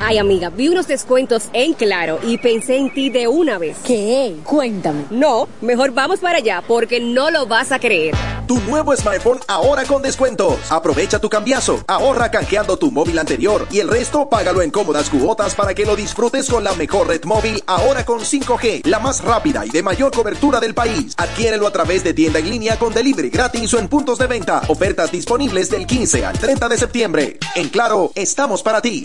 [0.00, 3.78] Ay, amiga, vi unos descuentos en Claro y pensé en ti de una vez.
[3.84, 4.36] ¿Qué?
[4.44, 5.04] Cuéntame.
[5.10, 8.14] No, mejor vamos para allá porque no lo vas a creer.
[8.46, 10.56] Tu nuevo smartphone ahora con descuentos.
[10.70, 15.54] Aprovecha tu cambiazo, ahorra canjeando tu móvil anterior y el resto págalo en cómodas cuotas
[15.54, 19.66] para que lo disfrutes con la mejor red móvil ahora con 5G, la más rápida
[19.66, 21.14] y de mayor cobertura del país.
[21.16, 24.62] Adquiérelo a través de tienda en línea con delivery gratis o en puntos de venta.
[24.68, 27.38] Ofertas disponibles del 15 al 30 de septiembre.
[27.56, 29.02] En Claro, estamos para ti.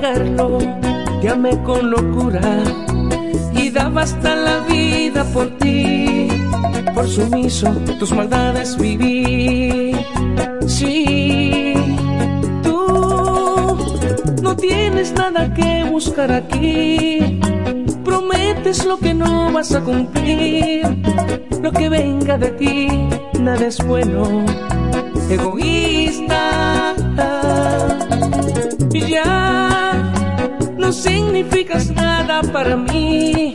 [0.00, 0.58] Negarlo,
[1.20, 2.40] te con locura
[3.52, 6.28] y daba hasta la vida por ti.
[6.94, 7.68] Por sumiso,
[7.98, 9.92] tus maldades viví.
[10.66, 11.74] Sí,
[12.62, 13.76] tú
[14.42, 17.40] no tienes nada que buscar aquí.
[18.04, 20.82] Prometes lo que no vas a cumplir.
[21.62, 22.88] Lo que venga de ti,
[23.38, 24.46] nada es bueno.
[25.28, 26.94] Egoísta,
[29.10, 29.69] ya
[30.90, 33.54] no significas nada para mí.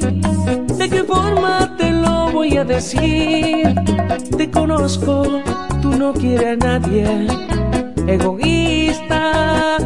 [0.80, 3.76] ¿De qué forma te lo voy a decir?
[4.38, 5.42] Te conozco,
[5.82, 7.28] tú no quieres a nadie.
[8.08, 9.78] Egoísta,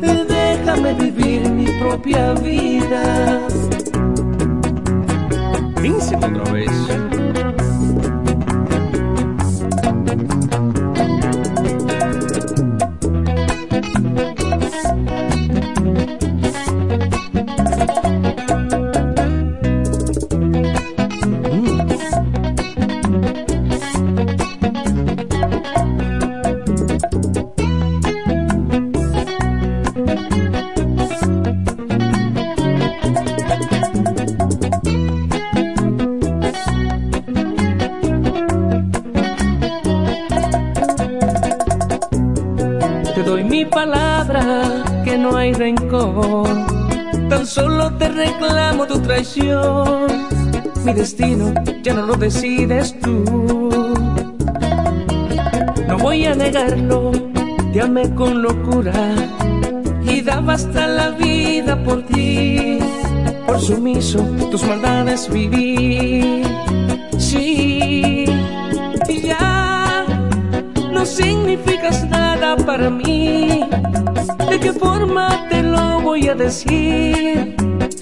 [0.00, 3.49] déjame vivir mi propia vida.
[49.10, 50.06] Traición.
[50.84, 53.24] Mi destino ya no lo decides tú.
[55.88, 57.10] No voy a negarlo,
[57.72, 58.94] te amé con locura
[60.04, 62.78] y daba hasta la vida por ti.
[63.48, 66.44] Por sumiso, tus maldades viví.
[67.18, 68.26] Sí,
[69.08, 70.06] y ya
[70.92, 73.64] no significas nada para mí.
[74.48, 77.69] ¿De qué forma te lo voy a decir?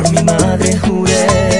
[0.00, 1.59] por mi madre juré.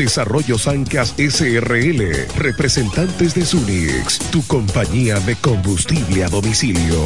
[0.01, 7.05] Desarrollo Sancas SRL, representantes de Sunix, tu compañía de combustible a domicilio.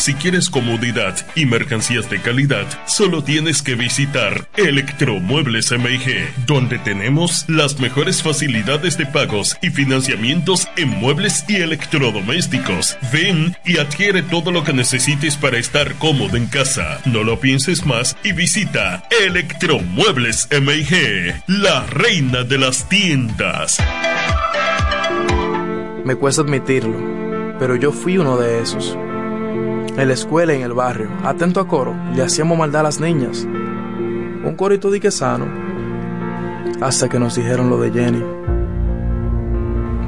[0.00, 7.44] Si quieres comodidad y mercancías de calidad, solo tienes que visitar Electromuebles MIG, donde tenemos
[7.48, 12.96] las mejores facilidades de pagos y financiamientos en muebles y electrodomésticos.
[13.12, 17.02] Ven y adquiere todo lo que necesites para estar cómodo en casa.
[17.04, 23.76] No lo pienses más y visita Electromuebles MIG, la reina de las tiendas.
[26.06, 26.98] Me cuesta admitirlo,
[27.58, 28.96] pero yo fui uno de esos.
[30.00, 33.00] En la escuela y en el barrio, atento a coro, le hacíamos maldad a las
[33.00, 33.44] niñas.
[33.44, 35.44] Un corito dique sano.
[36.80, 38.24] Hasta que nos dijeron lo de Jenny.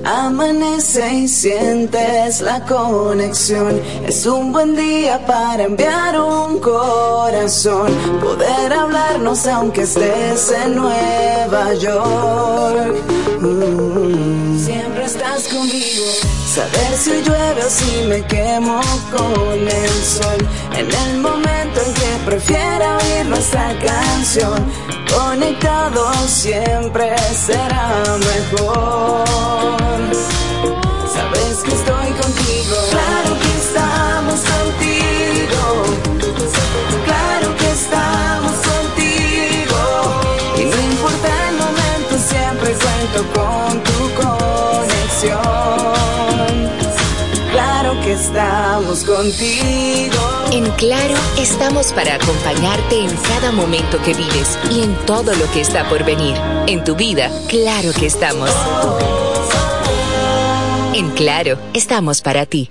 [0.05, 3.81] Amanece y sientes la conexión.
[4.05, 7.93] Es un buen día para enviar un corazón.
[8.21, 12.97] Poder hablarnos aunque estés en Nueva York.
[13.41, 14.02] Mm.
[16.55, 18.79] Saber si llueve o si me quemo
[19.11, 20.37] con el sol.
[20.77, 24.63] En el momento en que prefiera oír nuestra canción.
[25.17, 27.17] Conectados siempre
[27.47, 29.25] será mejor.
[31.15, 32.77] Sabes que estoy contigo.
[32.91, 35.63] Claro que estamos contigo.
[37.07, 39.81] Claro que estamos contigo.
[40.59, 43.62] Y no importa el momento, siempre cuento con
[49.01, 50.13] contigo.
[50.53, 55.63] En Claro, estamos para acompañarte en cada momento que vives y en todo lo que
[55.63, 56.37] está por venir.
[56.67, 58.51] En tu vida, claro que estamos.
[60.95, 62.71] En Claro, estamos para ti.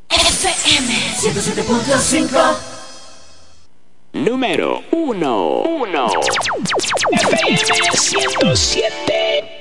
[0.09, 2.57] FM 107.5
[4.13, 5.61] Número 1.
[5.61, 6.07] 1.
[7.11, 7.57] FM
[7.93, 9.58] 107.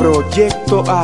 [0.00, 1.02] Proyecto A.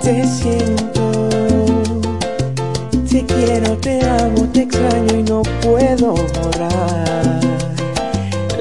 [0.00, 1.28] Te siento,
[3.10, 7.40] te quiero, te amo, te extraño y no puedo borrar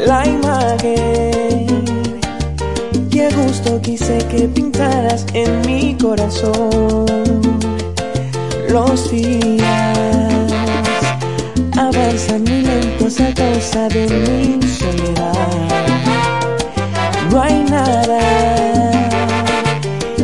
[0.04, 1.68] la imagen.
[3.12, 7.14] Qué gusto quise que pintaras en mi corazón
[8.74, 9.62] los días
[11.78, 15.34] avanzan muy lentos a causa de mi soledad.
[17.30, 18.20] No hay nada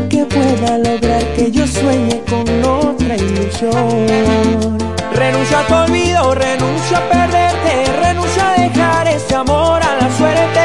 [0.10, 4.80] que pueda lograr que yo sueñe con otra ilusión.
[5.14, 10.62] Renuncio a tu olvido, renuncio a perderte, renuncio a dejar este amor a la suerte,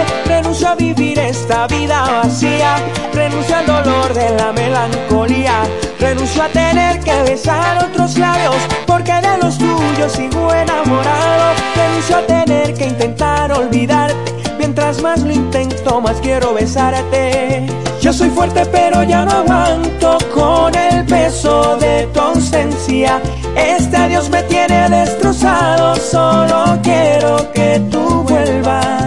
[0.74, 2.76] vivir esta vida vacía,
[3.12, 5.62] renuncio al dolor de la melancolía,
[5.98, 8.56] renuncio a tener que besar otros labios,
[8.86, 15.32] porque de los tuyos sigo enamorado, renuncio a tener que intentar olvidarte, mientras más lo
[15.32, 17.66] intento más quiero besarte.
[18.01, 23.20] Yo soy fuerte pero ya no aguanto con el peso de tu ausencia.
[23.56, 29.03] Este adiós me tiene destrozado, solo quiero que tú vuelvas.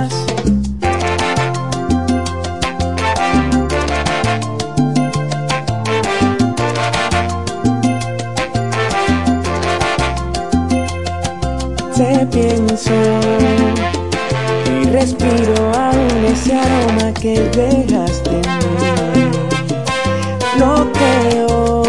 [12.79, 12.83] Y
[14.89, 18.41] respiro aún ese aroma que dejaste en
[19.15, 19.31] mí.
[20.59, 21.81] No creo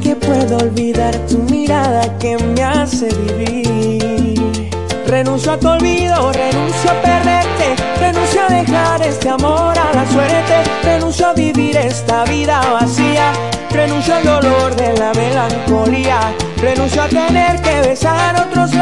[0.00, 4.70] que puedo olvidar tu mirada que me hace vivir.
[5.08, 10.62] Renuncio a tu olvido, renuncio a perderte, renuncio a dejar este amor a la suerte,
[10.84, 13.32] renuncio a vivir esta vida vacía,
[13.70, 16.20] renuncio al dolor de la melancolía,
[16.60, 18.77] renuncio a tener que besar otros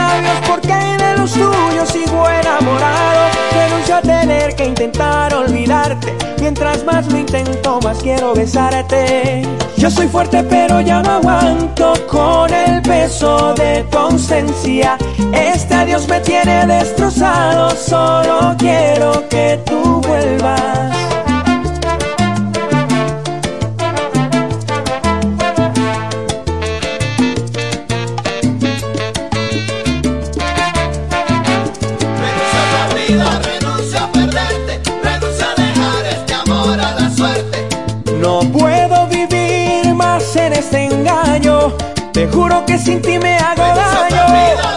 [0.47, 7.19] porque de los tuyos sigo enamorado, renuncio a tener que intentar olvidarte, mientras más lo
[7.19, 9.43] intento más quiero besarte.
[9.77, 14.97] Yo soy fuerte pero ya no aguanto con el peso de tu ausencia,
[15.33, 21.16] este adiós me tiene destrozado, solo quiero que tú vuelvas.
[42.17, 44.76] Te juro que sin ti me hago daño.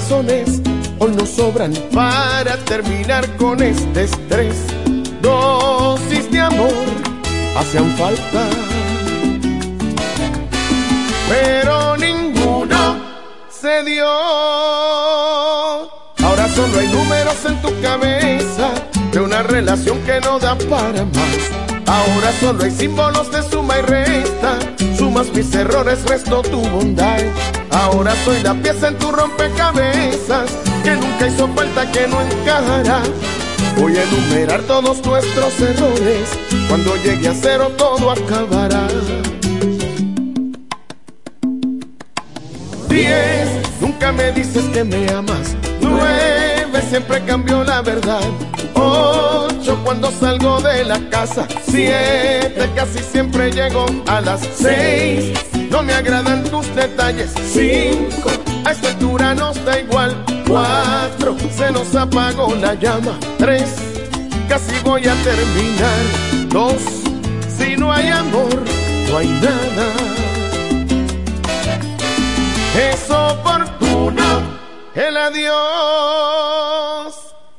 [0.00, 0.62] Razones
[0.98, 4.56] hoy nos sobran para terminar con este estrés.
[5.20, 6.72] Dosis de amor
[7.56, 8.48] hacían falta
[11.28, 12.96] pero ninguno
[13.50, 14.06] se dio.
[16.24, 18.70] Ahora solo hay números en tu cabeza
[19.12, 21.40] de una relación que no da para más.
[21.86, 24.58] Ahora solo hay símbolos de suma y resta.
[24.96, 27.20] Sumas mis errores, resto tu bondad.
[27.70, 30.50] Ahora soy la pieza en tu rompecabezas
[30.82, 33.02] que nunca hizo falta que no encajará.
[33.76, 36.28] Voy a enumerar todos nuestros errores.
[36.68, 38.86] Cuando llegue a cero todo acabará.
[42.88, 43.48] Diez,
[43.80, 45.56] nunca me dices que me amas.
[45.80, 48.22] Nueve, siempre cambió la verdad.
[48.74, 51.46] Ocho, cuando salgo de la casa.
[51.70, 55.38] Siete, casi siempre llego a las seis.
[55.70, 57.32] No me agradan tus detalles.
[57.52, 58.30] Cinco,
[58.64, 60.14] a esta altura nos da igual.
[60.46, 63.18] Cuatro, se nos apagó la llama.
[63.38, 63.76] Tres,
[64.48, 66.00] casi voy a terminar.
[66.48, 66.82] Dos,
[67.56, 68.64] si no hay amor,
[69.08, 69.86] no hay nada.
[72.76, 74.24] Es oportuno
[74.94, 75.54] el adiós.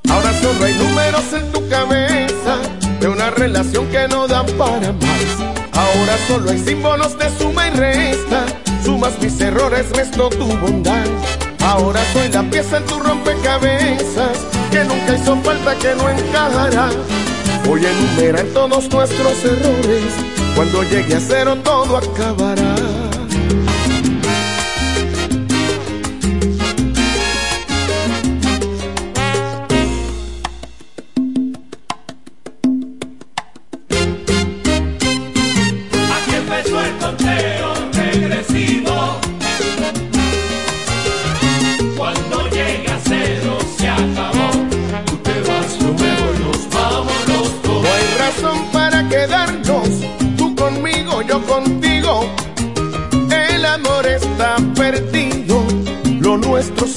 [0.10, 2.58] Ahora solo hay números en tu cabeza
[3.00, 5.61] de una relación que no da para más.
[5.82, 8.46] Ahora solo hay símbolos de suma y resta.
[8.86, 11.06] Sumas mis errores, resto tu bondad.
[11.64, 14.38] Ahora soy la pieza en tu rompecabezas
[14.72, 16.90] que nunca hizo falta que no encajará.
[17.66, 20.14] Voy a enumerar todos nuestros errores.
[20.56, 23.01] Cuando llegue a cero todo acabará.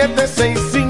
[0.00, 0.89] 98765.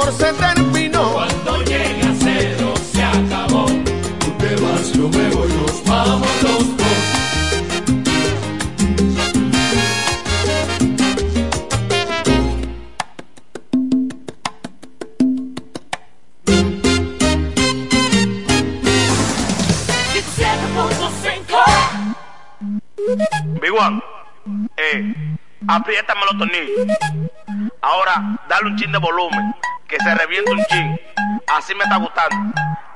[0.00, 0.59] amor se terminó.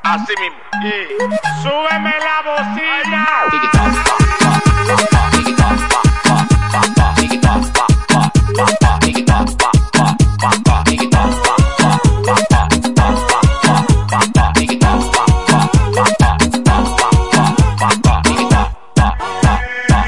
[0.02, 0.58] Así mismo.
[0.82, 2.42] Y súbeme la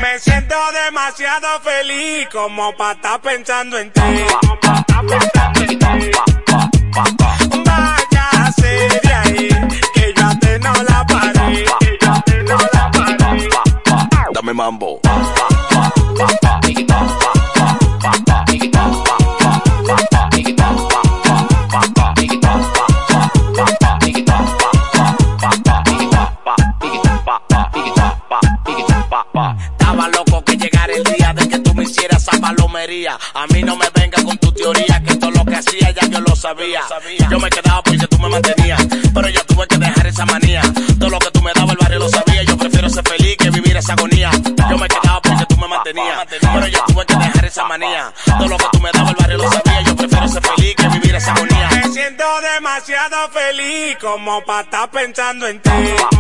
[0.01, 3.96] Me siento demasiado feliz como para estar pensando en ti.
[54.45, 56.16] Para estar pensando en ti.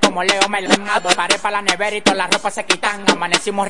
[0.00, 0.70] Como Leo me lo
[1.16, 3.02] Paré para la nevera y todas las ropas se quitan.
[3.10, 3.68] Amanecimos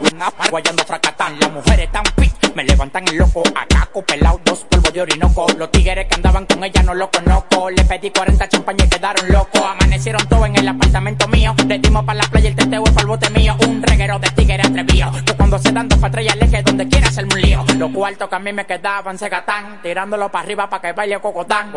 [0.50, 1.38] guayando fracatán.
[1.40, 3.42] Las mujeres tan fit, me levantan el loco.
[3.54, 5.46] Acá pelado, dos polvos de orinoco.
[5.58, 7.70] Los tigres que andaban con ella no lo conozco.
[7.70, 9.62] Le pedí 40 champañas y quedaron locos.
[9.62, 11.54] Amanecieron todos en el apartamento mío.
[11.66, 13.56] Le dimos para la playa el teteo y para el bote mío.
[13.66, 15.10] Un reguero de tigres atrevido.
[15.24, 17.64] Que cuando se dan dos patrullas le que donde quiera hacerme un lío.
[17.78, 19.82] Los cuartos que a mí me quedaban se gatán.
[19.82, 21.18] Tirándolo para arriba para que baile.
[21.20, 21.72] Cocotán,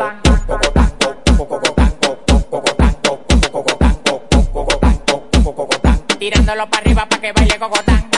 [6.26, 8.15] Tirándolo para arriba para que baile cocotán.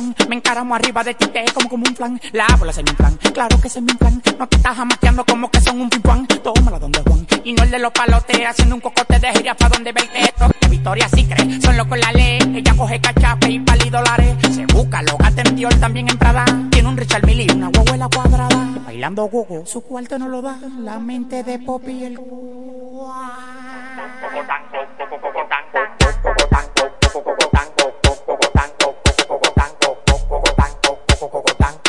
[0.00, 3.14] Me encaramo arriba de ti, te como como un plan, la bola es mi plan,
[3.34, 6.78] claro que es mi plan, no te estás jamateando como que son un pimpán, tómala
[6.78, 9.92] donde Juan, y no el de los palotes, haciendo un cocote de gira pa' donde
[9.92, 13.90] ve esto, de Victoria sí cree, son locos la ley, ella coge cachape y pali
[13.90, 17.68] dólares, se busca, lo gata en también en Prada, tiene un Richard Mille y una
[17.68, 22.18] guaguela cuadrada, bailando gogo, su cuarto no lo da, la mente de Poppy el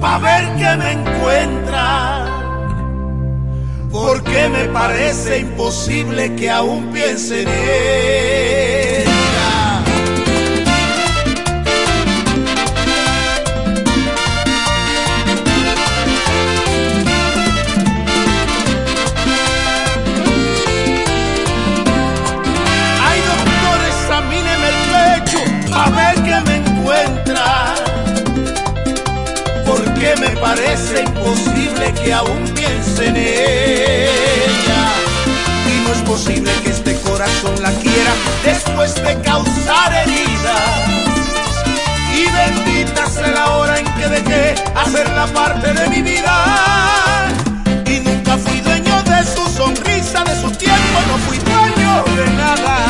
[0.00, 2.26] pa' ver qué me encuentra.
[3.90, 7.48] Porque me parece imposible que aún piense en
[30.60, 34.82] parece imposible que aún piense en ella.
[35.66, 38.12] Y no es posible que este corazón la quiera
[38.44, 40.70] después de causar heridas.
[42.14, 47.26] Y bendita sea la hora en que dejé hacerla parte de mi vida.
[47.86, 52.89] Y nunca fui dueño de su sonrisa, de su tiempo, no fui dueño de nada.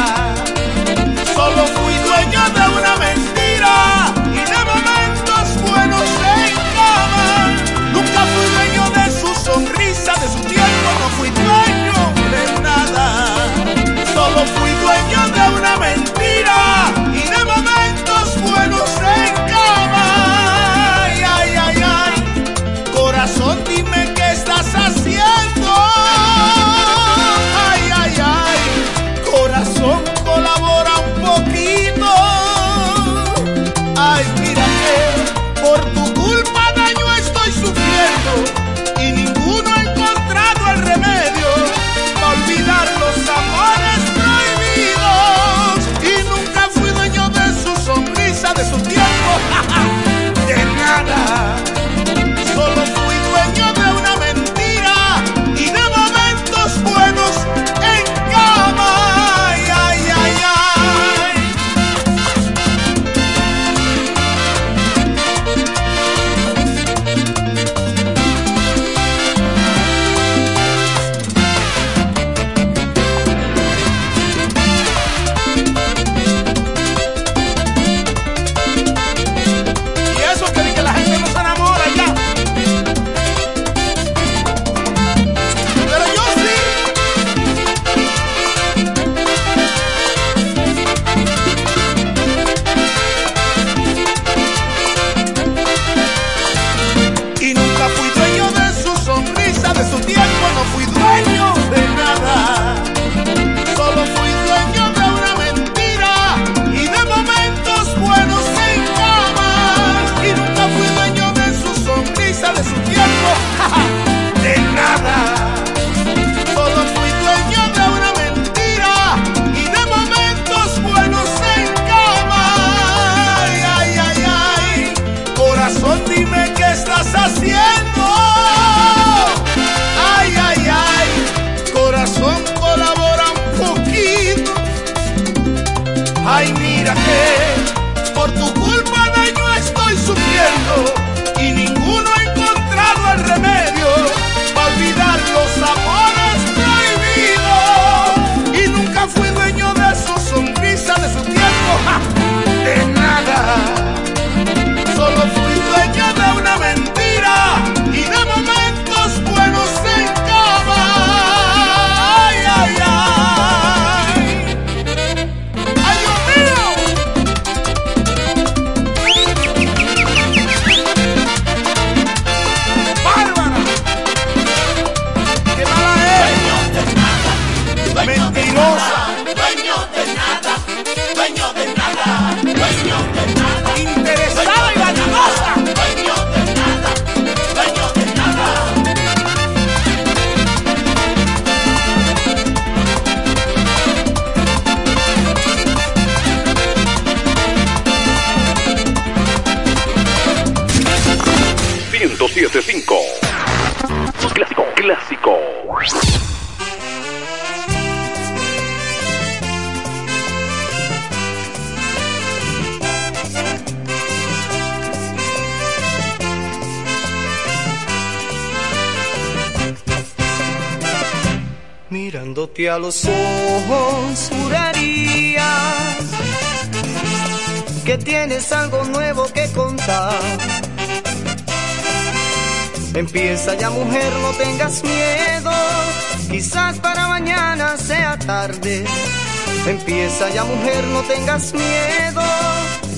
[240.10, 242.22] princesa, ya mujer, no tengas miedo.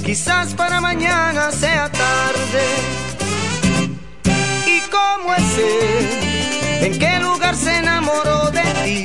[0.04, 2.64] Quizás para mañana sea tarde.
[4.66, 6.86] ¿Y cómo es él?
[6.86, 9.04] ¿En qué lugar se enamoró de ti?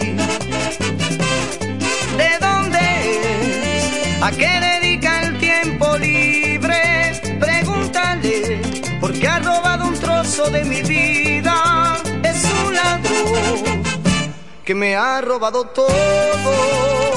[2.18, 4.24] ¿De dónde es?
[4.24, 7.22] ¿A qué dedica el tiempo libre?
[7.40, 8.62] Pregúntale,
[9.00, 11.98] porque ha robado un trozo de mi vida.
[12.24, 13.84] Es un ladrón
[14.66, 17.17] que me ha robado todo.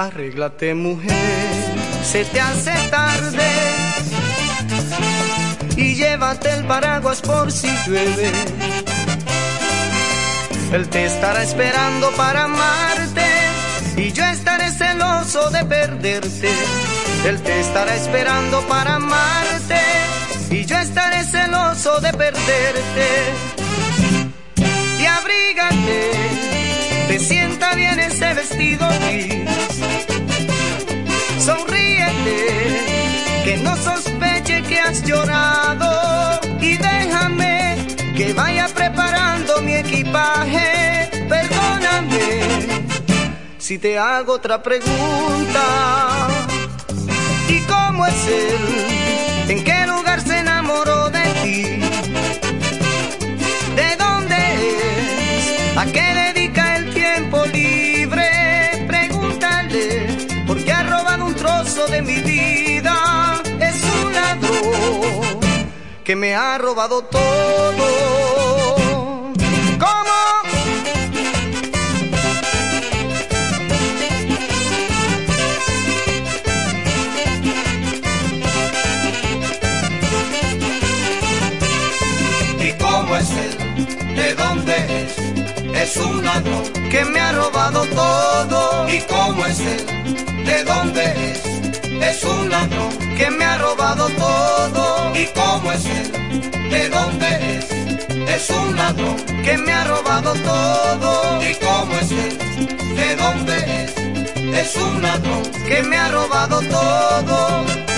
[0.00, 1.52] Arréglate mujer,
[2.02, 3.50] se te hace tarde
[5.76, 8.32] y llévate el paraguas por si llueve.
[10.72, 13.26] Él te estará esperando para amarte
[13.98, 16.50] y yo estaré celoso de perderte.
[17.26, 19.80] Él te estará esperando para amarte
[20.48, 23.08] y yo estaré celoso de perderte.
[24.98, 26.10] Y abrígate,
[27.08, 29.89] te sienta bien ese vestido gris.
[33.80, 37.86] Sospeche que has llorado y déjame
[38.16, 41.10] que vaya preparando mi equipaje.
[41.28, 42.40] Perdóname
[43.58, 45.64] si te hago otra pregunta.
[47.48, 49.50] ¿Y cómo es él?
[49.52, 51.62] ¿En qué lugar se enamoró de ti?
[53.80, 55.76] ¿De dónde es?
[55.76, 58.28] ¿A qué dedica el tiempo libre?
[58.86, 60.08] Pregúntale,
[60.46, 62.39] porque ha robado un trozo de mi vida.
[66.10, 67.86] Que me ha robado todo.
[69.78, 70.16] ¿Cómo?
[82.58, 84.16] ¿Y cómo es él?
[84.16, 85.16] ¿De dónde es?
[85.76, 88.88] Es un ladrón que me ha robado todo.
[88.88, 90.44] ¿Y cómo es él?
[90.44, 91.59] ¿De dónde es?
[92.00, 95.12] Es un ladrón que me ha robado todo.
[95.14, 96.12] ¿Y cómo es él?
[96.70, 97.70] ¿De dónde es?
[98.28, 101.42] Es un ladrón que me ha robado todo.
[101.42, 102.38] ¿Y cómo es él?
[102.96, 104.68] ¿De dónde es?
[104.68, 107.89] Es un ladrón que me ha robado todo.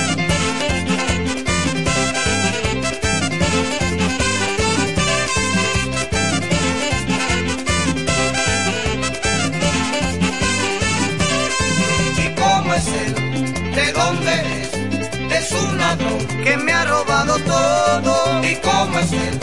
[15.98, 18.42] Que me ha robado todo.
[18.42, 19.38] ¿Y cómo es él?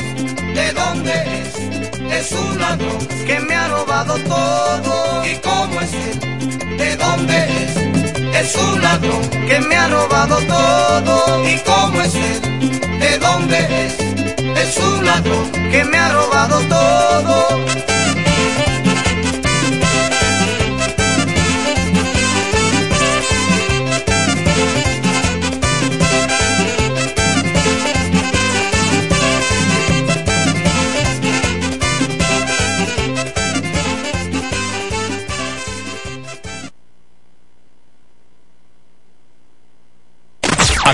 [0.55, 1.55] ¿De dónde es?
[2.11, 2.97] Es un ladrón
[3.27, 5.25] que me ha robado todo.
[5.25, 6.77] ¿Y cómo es él?
[6.77, 7.77] ¿De dónde es?
[8.35, 11.45] Es un ladrón que me ha robado todo.
[11.47, 12.99] ¿Y cómo es él?
[12.99, 13.99] ¿De dónde es?
[14.57, 17.88] Es un ladrón que me ha robado todo.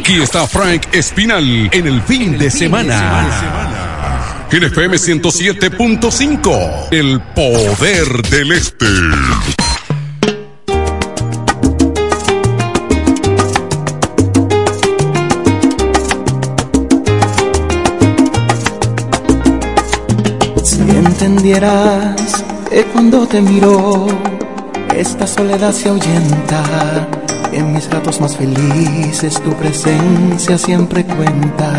[0.06, 3.28] Aquí está Frank Espinal en el fin, de, semana.
[4.52, 8.86] En FM 107.5, el poder del este.
[20.64, 24.06] Si entendieras que cuando te miro,
[24.96, 27.25] esta soledad se ahuyenta.
[27.56, 31.72] En mis ratos más felices tu presencia siempre cuenta.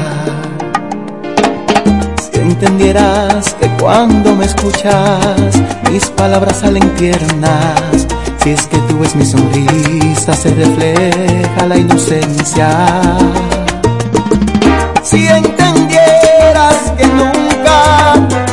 [2.32, 5.36] Si entendieras que cuando me escuchas,
[5.92, 8.06] mis palabras salen tiernas.
[8.42, 12.70] Si es que tú ves mi sonrisa, se refleja la inocencia.
[15.02, 18.45] Si entendieras que nunca